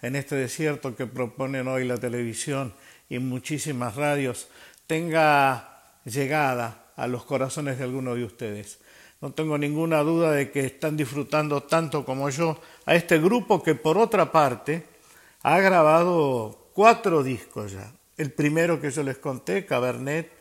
en 0.00 0.16
este 0.16 0.34
desierto 0.34 0.96
que 0.96 1.06
proponen 1.06 1.68
hoy 1.68 1.84
la 1.84 1.98
televisión 1.98 2.72
y 3.10 3.18
muchísimas 3.18 3.96
radios, 3.96 4.48
tenga 4.86 5.82
llegada 6.06 6.86
a 6.96 7.06
los 7.06 7.24
corazones 7.24 7.76
de 7.76 7.84
algunos 7.84 8.16
de 8.16 8.24
ustedes. 8.24 8.78
No 9.20 9.32
tengo 9.32 9.58
ninguna 9.58 9.98
duda 9.98 10.32
de 10.32 10.50
que 10.50 10.60
están 10.60 10.96
disfrutando 10.96 11.64
tanto 11.64 12.06
como 12.06 12.30
yo 12.30 12.58
a 12.86 12.94
este 12.94 13.18
grupo 13.18 13.62
que 13.62 13.74
por 13.74 13.98
otra 13.98 14.32
parte 14.32 14.86
ha 15.42 15.60
grabado 15.60 16.70
cuatro 16.72 17.22
discos 17.22 17.72
ya. 17.72 17.92
El 18.16 18.32
primero 18.32 18.80
que 18.80 18.90
yo 18.90 19.02
les 19.02 19.18
conté, 19.18 19.66
Cabernet, 19.66 20.32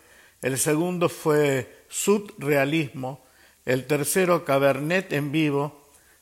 el 0.42 0.58
segundo 0.58 1.10
fue 1.10 1.84
Sud 1.90 2.32
Realismo, 2.38 3.26
el 3.66 3.86
tercero 3.88 4.46
Cabernet 4.46 5.14
en 5.14 5.32
vivo 5.32 5.80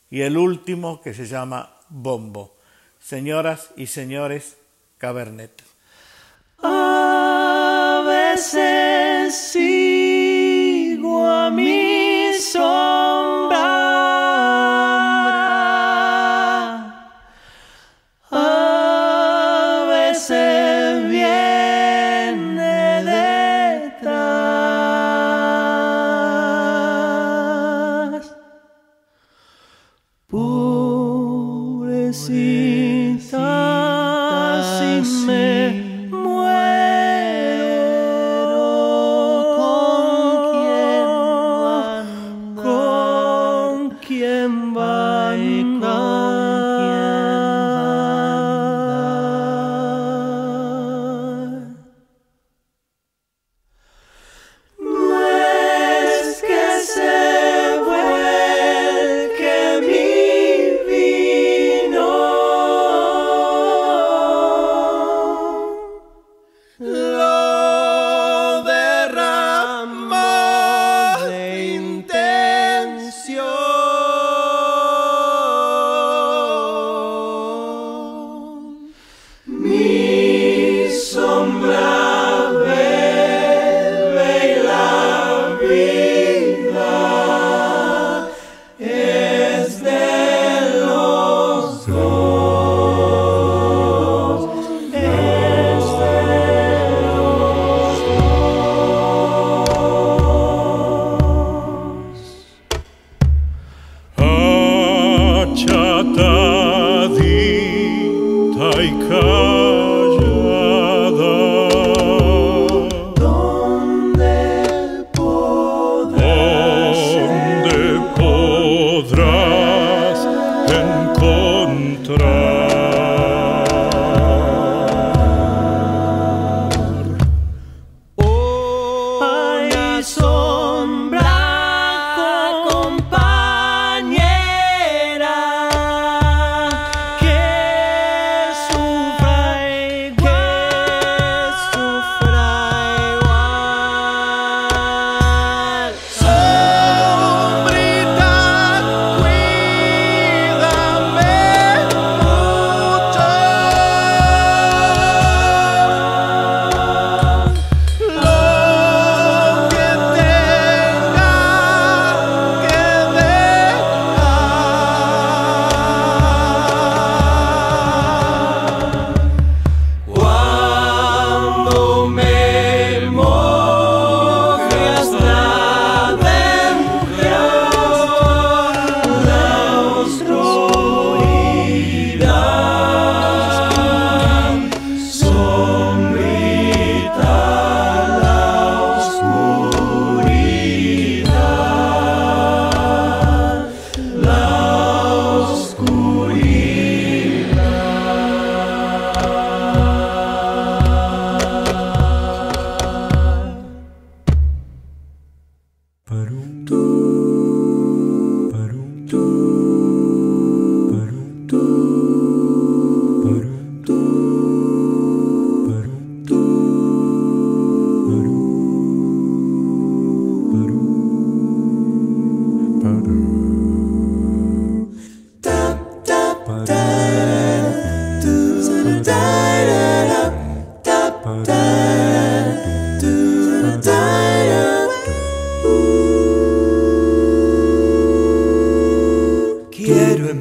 y 0.10 0.22
el 0.22 0.38
último 0.38 1.02
que 1.02 1.14
se 1.14 1.26
llama 1.26 1.78
Bombo. 1.90 2.56
Señoras 3.00 3.72
y 3.76 3.88
señores, 3.88 4.58
Cabernet. 4.98 5.64
A 6.62 8.04
veces 8.06 9.36
sigo 9.36 11.28
a 11.28 11.50
mi 11.52 12.34
sombra. 12.34 13.16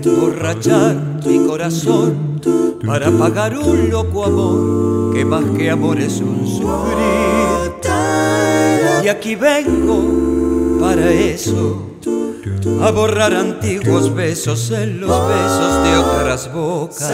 Quiero 0.07 0.23
emborrachar 0.23 0.95
mi 1.27 1.45
corazón 1.49 2.41
para 2.87 3.11
pagar 3.11 3.59
un 3.59 3.91
loco 3.91 4.25
amor 4.25 5.13
que 5.13 5.25
más 5.25 5.45
que 5.57 5.69
amor 5.69 5.99
es 5.99 6.21
un 6.21 6.47
sufrir. 6.47 7.83
Y 9.05 9.09
aquí 9.09 9.35
vengo 9.35 10.79
para 10.81 11.11
eso, 11.11 11.83
a 12.83 12.93
borrar 12.93 13.35
antiguos 13.35 14.15
besos 14.15 14.71
en 14.71 15.01
los 15.01 15.11
besos 15.29 15.83
de 15.83 15.99
otras 15.99 16.53
bocas. 16.55 17.13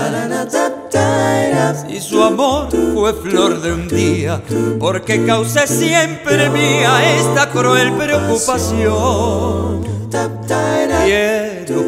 Y 1.89 1.99
su 1.99 2.23
amor 2.23 2.69
fue 2.93 3.15
flor 3.15 3.63
de 3.63 3.73
un 3.73 3.89
día, 3.89 4.43
porque 4.79 5.25
causé 5.25 5.67
siempre 5.67 6.51
mía 6.51 7.17
esta 7.17 7.49
cruel 7.49 7.95
preocupación. 7.95 9.81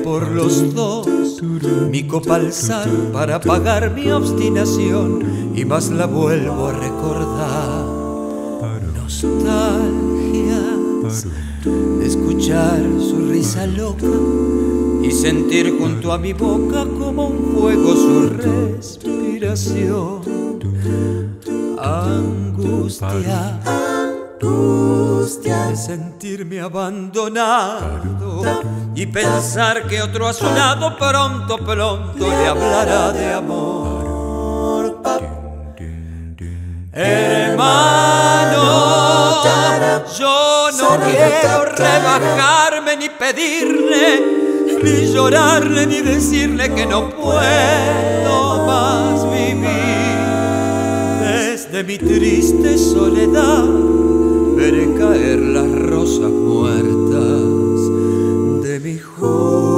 Por 0.05 0.29
los 0.33 0.75
dos 0.75 1.07
mi 1.91 2.07
copa 2.07 2.37
alzar 2.37 2.89
para 3.13 3.41
pagar 3.41 3.95
mi 3.95 4.11
obstinación 4.11 5.53
y 5.55 5.65
más 5.65 5.91
la 5.91 6.07
vuelvo 6.07 6.69
a 6.69 6.73
recordar. 6.73 7.85
Nostalgias 8.95 10.45
de 11.65 12.07
escuchar 12.07 12.83
su 12.99 13.29
risa 13.31 13.67
loca 13.67 14.07
y 15.03 15.11
sentir 15.11 15.77
junto 15.79 16.13
a 16.13 16.19
mi 16.19 16.33
boca 16.33 16.87
como 16.99 17.29
un 17.29 17.57
fuego 17.57 17.95
su 17.95 18.29
respiración. 18.31 20.21
Angustia, 21.79 23.61
angustia 24.45 25.67
de 25.69 25.77
sentirme 25.77 26.61
abandonado 26.61 28.43
y 28.95 29.07
pensar 29.07 29.87
que 29.87 30.03
otro 30.03 30.29
a 30.29 30.33
su 30.33 30.45
lado 30.45 30.97
pronto, 30.97 31.59
pronto 31.59 32.29
le 32.29 32.47
hablará 32.47 33.13
de 33.13 33.33
amor. 33.33 34.05
Hermano, 36.93 38.63
yo 40.17 40.69
no 40.79 40.91
quiero 41.05 41.65
rebajarme 41.65 42.97
ni 42.97 43.09
pedirle, 43.09 44.23
ni 44.83 45.13
llorarle, 45.13 45.87
ni 45.87 46.01
decirle 46.03 46.73
que 46.73 46.87
no 46.87 47.11
puedo 47.11 48.65
más 48.65 49.25
vivir. 49.25 49.65
Desde 51.21 51.83
mi 51.83 51.99
triste 51.99 52.79
soledad 52.79 54.04
veré 54.65 54.95
caer 54.95 55.41
las 55.41 55.71
rosas 55.71 56.31
muertas 56.31 57.83
de 58.63 58.81
mi 58.83 58.99
juventud. 58.99 59.74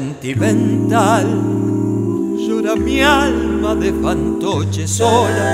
Sentimental. 0.00 1.26
Llora 2.38 2.74
mi 2.74 3.02
alma 3.02 3.74
de 3.74 3.92
fantoche 3.92 4.88
sola 4.88 5.46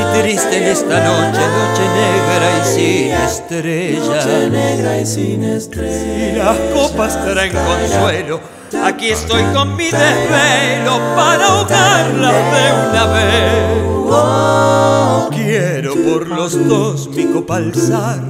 y 0.00 0.02
triste 0.20 0.56
en 0.58 0.64
esta 0.64 0.96
noche, 1.10 1.42
noche 1.58 1.84
negra 2.02 2.46
y 2.58 2.62
sin 2.74 3.12
estrella. 3.28 4.48
negra 4.48 5.00
y 5.00 5.06
sin 5.06 5.44
estrella. 5.44 6.32
Y 6.32 6.36
las 6.38 6.58
copas 6.74 7.24
traen 7.24 7.52
consuelo. 7.52 8.40
Aquí 8.82 9.10
estoy 9.10 9.44
con 9.54 9.76
mi 9.76 9.84
desvelo 9.84 10.98
para 11.14 11.46
ahogarlas 11.46 12.38
de 12.54 12.64
una 12.88 13.04
vez. 13.14 13.84
Quiero 15.36 15.94
por 15.94 16.26
los 16.26 16.66
dos 16.66 17.08
mi 17.14 17.26
copa 17.26 17.56
alzar 17.58 18.20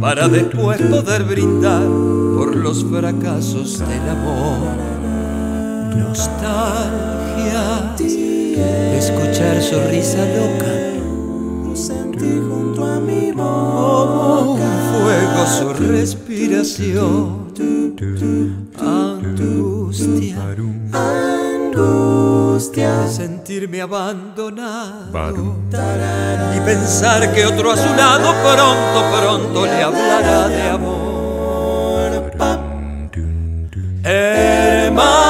para 0.00 0.28
después 0.28 0.80
poder 0.80 1.24
brindar 1.24 1.82
por 2.36 2.56
los 2.56 2.84
fracasos 2.84 3.80
del 3.80 4.08
amor. 4.08 4.99
Nostalgia 5.96 7.94
de 7.96 8.98
escuchar 8.98 9.62
su 9.62 9.80
risa 9.90 10.24
loca 10.36 10.90
Sentir 11.74 12.42
junto 12.48 12.84
a 12.84 13.00
mi 13.00 13.32
como 13.32 14.56
boca. 14.56 14.62
un 14.62 14.70
fuego 14.92 15.46
su 15.46 15.72
respiración. 15.92 17.50
Angustia 18.78 20.36
Angustia. 20.92 22.90
de 23.02 23.08
sentirme 23.10 23.80
abandonado 23.80 25.56
y 26.56 26.60
pensar 26.60 27.32
que 27.32 27.46
otro 27.46 27.72
a 27.72 27.76
su 27.76 27.94
lado 27.94 28.32
pronto, 28.42 29.02
pronto 29.16 29.64
le 29.66 29.82
hablará 29.82 30.48
de 30.48 30.62
amor. 30.68 31.10
Hermano, 34.02 35.29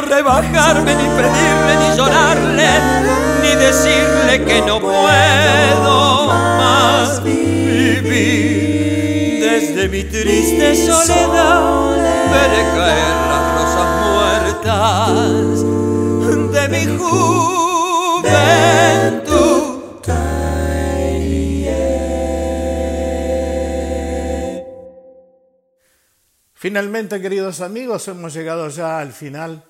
rebajarme 0.00 0.94
ni 0.94 1.08
pedirle 1.18 1.76
ni 1.80 1.88
llorarle 1.96 2.70
ni 3.42 3.54
decirle 3.56 4.44
que 4.44 4.60
no 4.62 4.80
puedo 4.80 6.26
más 6.26 7.22
vivir. 7.22 8.60
Desde 9.40 9.88
mi 9.88 10.04
triste 10.04 10.74
soledad 10.86 11.96
veré 12.32 12.62
caer 12.76 13.16
las 13.30 13.44
rosas 13.56 13.88
muertas 14.06 15.64
de 16.52 16.62
mi 16.68 16.84
juventud. 16.98 18.00
Finalmente, 26.52 27.22
queridos 27.22 27.62
amigos, 27.62 28.06
hemos 28.08 28.34
llegado 28.34 28.68
ya 28.68 28.98
al 28.98 29.12
final 29.12 29.64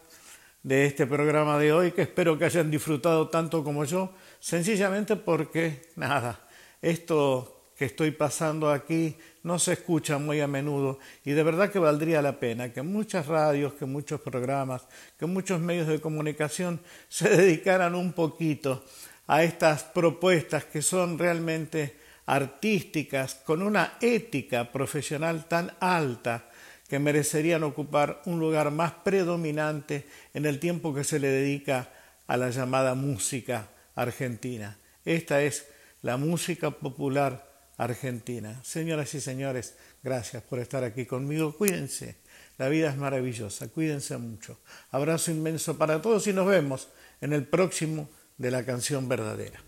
de 0.63 0.87
este 0.87 1.07
programa 1.07 1.59
de 1.59 1.73
hoy, 1.73 1.93
que 1.93 2.03
espero 2.03 2.39
que 2.39 2.45
hayan 2.45 2.71
disfrutado 2.71 3.29
tanto 3.29 3.65
como 3.65 3.85
yo, 3.85 4.13
sencillamente 4.39 5.17
porque, 5.17 5.89
nada, 5.97 6.41
esto 6.83 7.73
que 7.77 7.87
estoy 7.87 8.11
pasando 8.11 8.71
aquí 8.71 9.17
no 9.43 9.59
se 9.59 9.73
escucha 9.73 10.19
muy 10.19 10.41
a 10.41 10.47
menudo 10.47 10.99
y 11.25 11.33
de 11.33 11.43
verdad 11.43 11.71
que 11.71 11.79
valdría 11.79 12.21
la 12.21 12.39
pena 12.39 12.75
que 12.75 12.83
muchas 12.83 13.27
radios, 13.27 13.73
que 13.73 13.87
muchos 13.87 14.21
programas, 14.21 14.87
que 15.19 15.25
muchos 15.25 15.61
medios 15.61 15.87
de 15.89 15.99
comunicación 15.99 16.81
se 17.09 17.31
dedicaran 17.31 17.95
un 17.95 18.13
poquito 18.13 18.85
a 19.27 19.45
estas 19.45 19.85
propuestas 19.85 20.67
que 20.67 20.83
son 20.83 21.19
realmente 21.19 21.97
artísticas, 22.27 23.37
con 23.37 23.63
una 23.63 23.95
ética 24.01 24.71
profesional 24.71 25.49
tan 25.49 25.73
alta 25.81 26.50
que 26.91 26.99
merecerían 26.99 27.63
ocupar 27.63 28.21
un 28.27 28.41
lugar 28.41 28.73
más 28.73 28.91
predominante 28.91 30.09
en 30.35 30.45
el 30.45 30.59
tiempo 30.59 30.93
que 30.93 31.05
se 31.05 31.21
le 31.21 31.29
dedica 31.29 31.89
a 32.27 32.37
la 32.37 32.51
llamada 32.51 32.97
música 32.97 33.69
argentina. 33.95 34.77
Esta 35.05 35.41
es 35.41 35.69
la 36.03 36.17
música 36.17 36.73
popular 36.73 37.49
argentina. 37.77 38.61
Señoras 38.65 39.15
y 39.15 39.21
señores, 39.21 39.77
gracias 40.03 40.43
por 40.43 40.59
estar 40.59 40.83
aquí 40.83 41.07
conmigo. 41.07 41.57
Cuídense, 41.57 42.17
la 42.59 42.69
vida 42.69 42.91
es 42.91 42.97
maravillosa, 42.97 43.69
cuídense 43.69 44.19
mucho. 44.19 44.59
Abrazo 44.91 45.31
inmenso 45.31 45.79
para 45.79 46.03
todos 46.03 46.27
y 46.27 46.33
nos 46.33 46.49
vemos 46.49 46.89
en 47.21 47.33
el 47.33 47.47
próximo 47.47 48.11
de 48.37 48.51
la 48.51 48.67
canción 48.67 49.09
verdadera. 49.09 49.63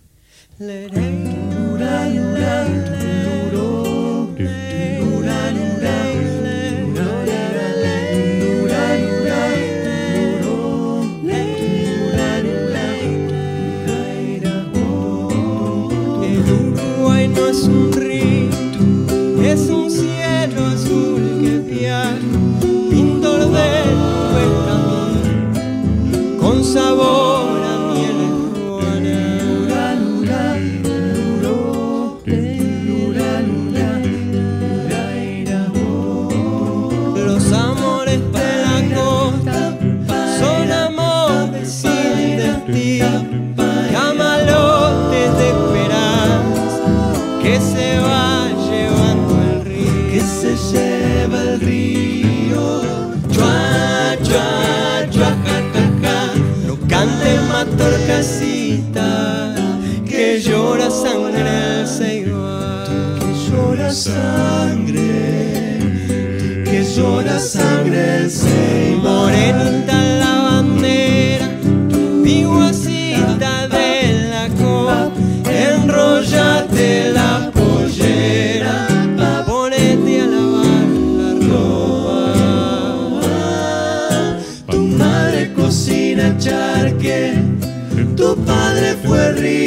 llevando 48.69 49.33
el 49.51 49.57
río. 49.65 50.11
Que 50.11 50.21
se 50.21 50.53
lleva 50.71 51.39
el 51.43 51.61
río. 51.61 52.65
Chua, 53.31 54.17
chua, 54.23 54.49
chua, 55.11 55.31
ja, 55.47 55.59
ja, 55.75 55.85
ja. 56.03 56.19
No 56.67 56.75
cante 56.89 57.31
matorcasita, 57.53 59.11
que 60.09 60.41
llora 60.41 60.89
sangre 60.91 61.43
al 61.49 61.87
Ceibal. 61.87 63.19
Que 63.21 63.31
llora 63.51 63.89
sangre, 63.93 65.11
que 66.65 66.79
llora 66.95 67.39
sangre. 67.39 67.82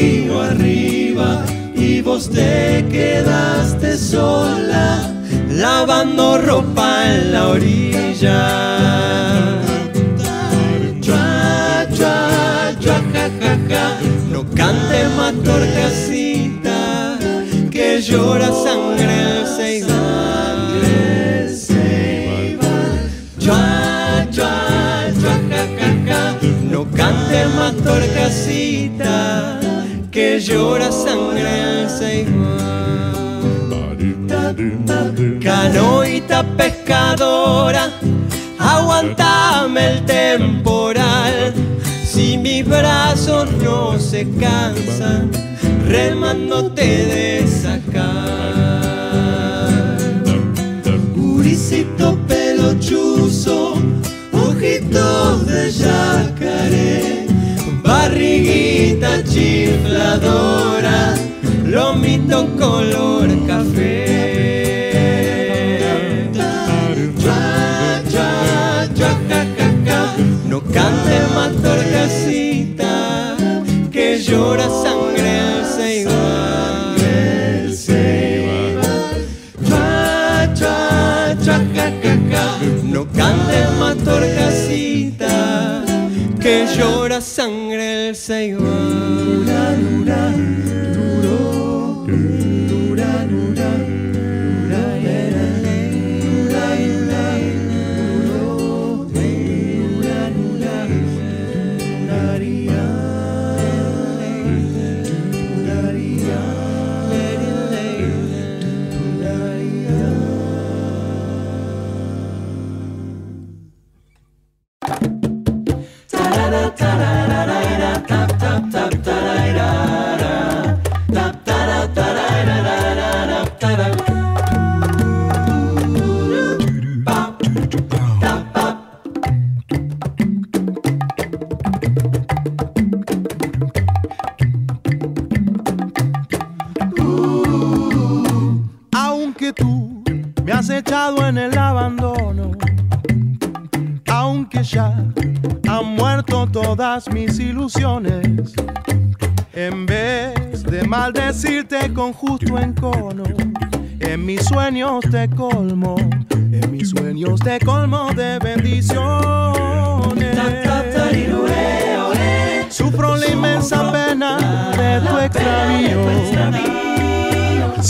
Río 0.05 0.41
arriba 0.41 1.43
y 1.75 2.01
vos 2.01 2.29
te 2.29 2.85
quedaste 2.91 3.97
sola 3.97 4.99
lavando 5.49 6.37
ropa 6.37 6.89
en 7.11 7.31
la 7.33 7.47
orilla. 7.47 8.41
Chua, 11.01 11.87
chua, 11.95 12.17
chua, 12.79 12.99
ja, 13.13 13.29
ja, 13.41 13.53
ja. 13.69 13.85
No 14.31 14.43
cante 14.59 14.99
matorcasita 15.17 16.79
que 17.71 18.01
llora 18.01 18.49
sangre 18.65 19.45
ceibal. 19.55 20.81
Chua, 23.39 23.63
chua, 24.33 24.53
chua, 25.19 25.35
ja, 25.51 25.63
ja, 25.79 25.89
ja. 26.07 26.21
No 26.71 26.81
cante 26.97 27.39
matorcasita 27.57 29.44
que 30.15 30.39
llora 30.39 30.93
sangre 30.93 31.81
el 31.81 31.89
ceibal. 31.89 33.35
Canoita 35.43 36.41
pescadora, 36.55 37.91
aguantame 38.57 39.81
el 39.91 40.05
temporal. 40.05 41.53
Si 42.05 42.37
mis 42.37 42.65
brazos 42.65 43.51
no 43.61 43.99
se 43.99 44.25
cansan, 44.39 45.31
remándote 45.85 46.85
de 46.85 47.45
sacar. 47.45 48.64
Barriguita 59.05 59.23
chifladora, 59.23 61.13
lomito 61.65 62.47
color 62.57 63.34
sangre 87.25 88.09
el 88.09 88.15
ceibal. 88.15 89.15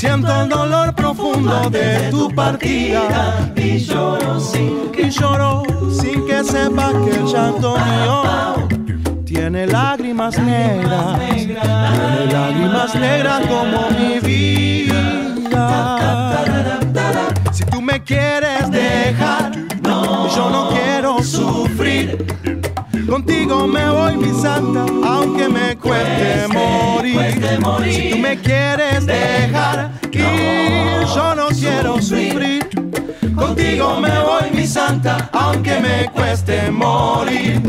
Siento 0.06 0.42
el 0.44 0.50
dolor 0.50 0.94
profundo 0.94 1.68
de 1.72 2.12
tu 2.12 2.30
partida 2.30 3.52
y 3.56 3.80
lloro 3.80 4.40
sin 4.40 4.92
que, 4.92 5.08
y 5.08 5.10
lloro 5.10 5.64
sin 5.90 6.28
que 6.28 6.44
sepa 6.44 6.92
que 7.04 7.10
el 7.10 7.26
llanto 7.26 7.76
mío 7.76 8.68
tiene 9.26 9.66
lágrimas 9.66 10.38
negras, 10.38 11.20
tiene 11.20 11.56
lágrimas 12.32 12.94
negras 12.94 13.48
como 13.48 13.90
mi 13.98 14.20
vida. 14.20 15.26
Si 17.52 17.66
tú 17.66 17.82
me 17.82 18.04
quieres 18.04 18.70
dejar, 18.70 19.54
yo 19.84 20.50
no 20.52 20.70
quiero 20.70 21.24
sufrir. 21.24 22.24
Contigo 23.10 23.66
me 23.66 23.90
voy, 23.90 24.18
mi 24.18 24.40
santa, 24.40 24.86
aunque 25.04 25.50
me 25.50 25.76
cueste 25.78 26.48
morir. 26.50 27.42
Si 27.92 28.12
tú 28.12 28.18
me 28.20 28.38
quieres 28.38 29.06
dejar 29.06 29.95
ir, 30.20 31.06
yo 31.16 31.36
no 31.36 31.48
quiero 31.50 32.02
sufrir. 32.02 32.68
Contigo 33.36 34.00
me 34.00 34.10
voy, 34.20 34.52
mi 34.54 34.68
santa, 34.68 35.30
aunque 35.34 35.80
me 35.80 36.10
cueste 36.12 36.72
morir. 36.72 37.62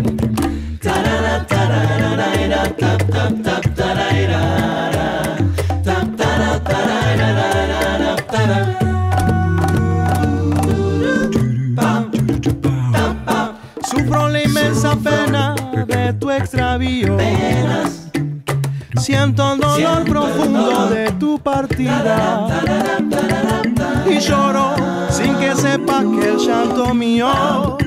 Sufro 13.88 14.28
la 14.28 14.42
inmensa 14.42 14.96
pena 14.96 15.54
de 15.86 16.12
tu 16.14 16.30
extravío. 16.30 17.16
Siento 19.06 19.52
el 19.52 19.60
dolor 19.60 20.02
profundo 20.02 20.88
de 20.88 21.12
tu 21.12 21.38
partida. 21.38 22.48
Y 24.04 24.18
lloro 24.18 24.74
sin 25.10 25.36
que 25.36 25.54
sepa 25.54 26.00
que 26.00 26.30
el 26.30 26.38
llanto 26.38 26.92
mío 26.92 27.78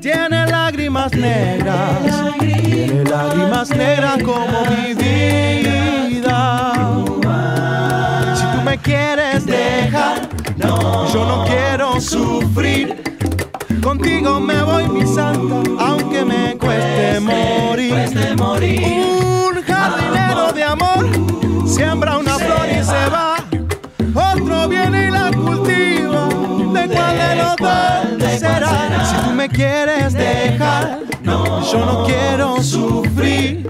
tiene 0.00 0.44
lágrimas 0.46 1.12
negras. 1.12 2.34
Tiene 2.40 3.04
lágrimas 3.04 3.70
negras 3.70 4.20
como 4.24 4.64
mi 4.64 4.94
vida. 4.94 6.72
Si 8.34 8.44
tú 8.44 8.62
me 8.64 8.76
quieres 8.78 9.46
dejar, 9.46 10.28
yo 10.58 11.24
no 11.24 11.44
quiero 11.44 12.00
sufrir. 12.00 13.00
Contigo 13.80 14.40
me 14.40 14.60
voy, 14.64 14.88
mi 14.88 15.06
santa, 15.06 15.62
aunque 15.78 16.24
me 16.24 16.56
cueste 16.58 17.20
morir 17.20 19.04
jardinero 19.84 20.52
de 20.52 20.64
amor 20.64 21.06
siembra 21.66 22.18
una 22.18 22.38
flor 22.38 22.66
y 22.70 22.82
se 22.82 23.08
va. 23.10 23.36
Otro 24.32 24.68
viene 24.68 25.08
y 25.08 25.10
la 25.10 25.30
cultiva. 25.30 26.28
¿De 26.72 26.88
cuál 26.94 27.18
de 27.18 27.36
los 27.36 27.56
dos 27.56 28.40
será? 28.40 29.04
Si 29.04 29.16
tú 29.28 29.34
me 29.34 29.48
quieres 29.48 30.12
dejar, 30.12 31.00
yo 31.24 31.84
no 31.84 32.04
quiero 32.04 32.62
sufrir. 32.62 33.66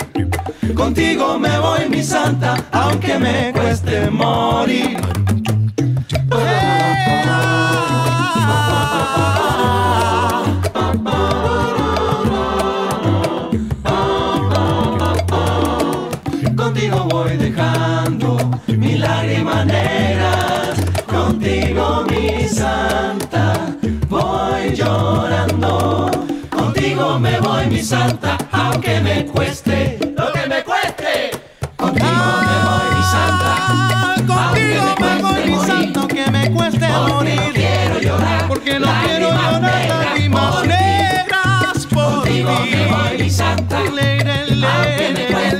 Contigo 0.74 1.38
me 1.38 1.58
voy, 1.58 1.88
mi 1.88 2.02
santa, 2.02 2.56
aunque 2.72 3.18
me 3.18 3.52
cueste 3.52 4.10
morir. 4.10 4.98
me 27.24 27.40
voy, 27.40 27.66
mi 27.68 27.82
santa, 27.82 28.36
aunque 28.52 29.00
me 29.00 29.24
cueste 29.24 29.98
lo 30.14 30.30
que 30.30 30.46
me 30.46 30.62
cueste. 30.62 31.30
Contigo 31.74 32.06
me 32.06 32.56
voy, 32.68 32.88
mi 32.96 33.02
santa. 33.14 33.52
Contigo 34.26 34.94
me 35.00 35.22
voy, 35.22 35.50
mi 35.50 35.66
santa, 35.66 36.00
aunque 36.00 36.30
me 36.30 36.50
cueste 36.50 36.86
morir. 36.86 37.40
No 37.40 37.52
quiero 37.54 37.98
llorar, 37.98 38.46
porque 38.46 38.78
no 38.78 38.88
quiero 39.06 39.30
llorar 39.30 39.62
lágrimas 39.62 40.66
negras 40.66 41.86
por 41.86 42.24
ti. 42.24 42.42
Contigo 42.42 42.52
me 42.70 42.86
voy, 42.92 43.18
mi 43.18 43.30
santa, 43.30 43.78
aunque 43.78 45.12
me 45.16 45.26
cueste 45.32 45.53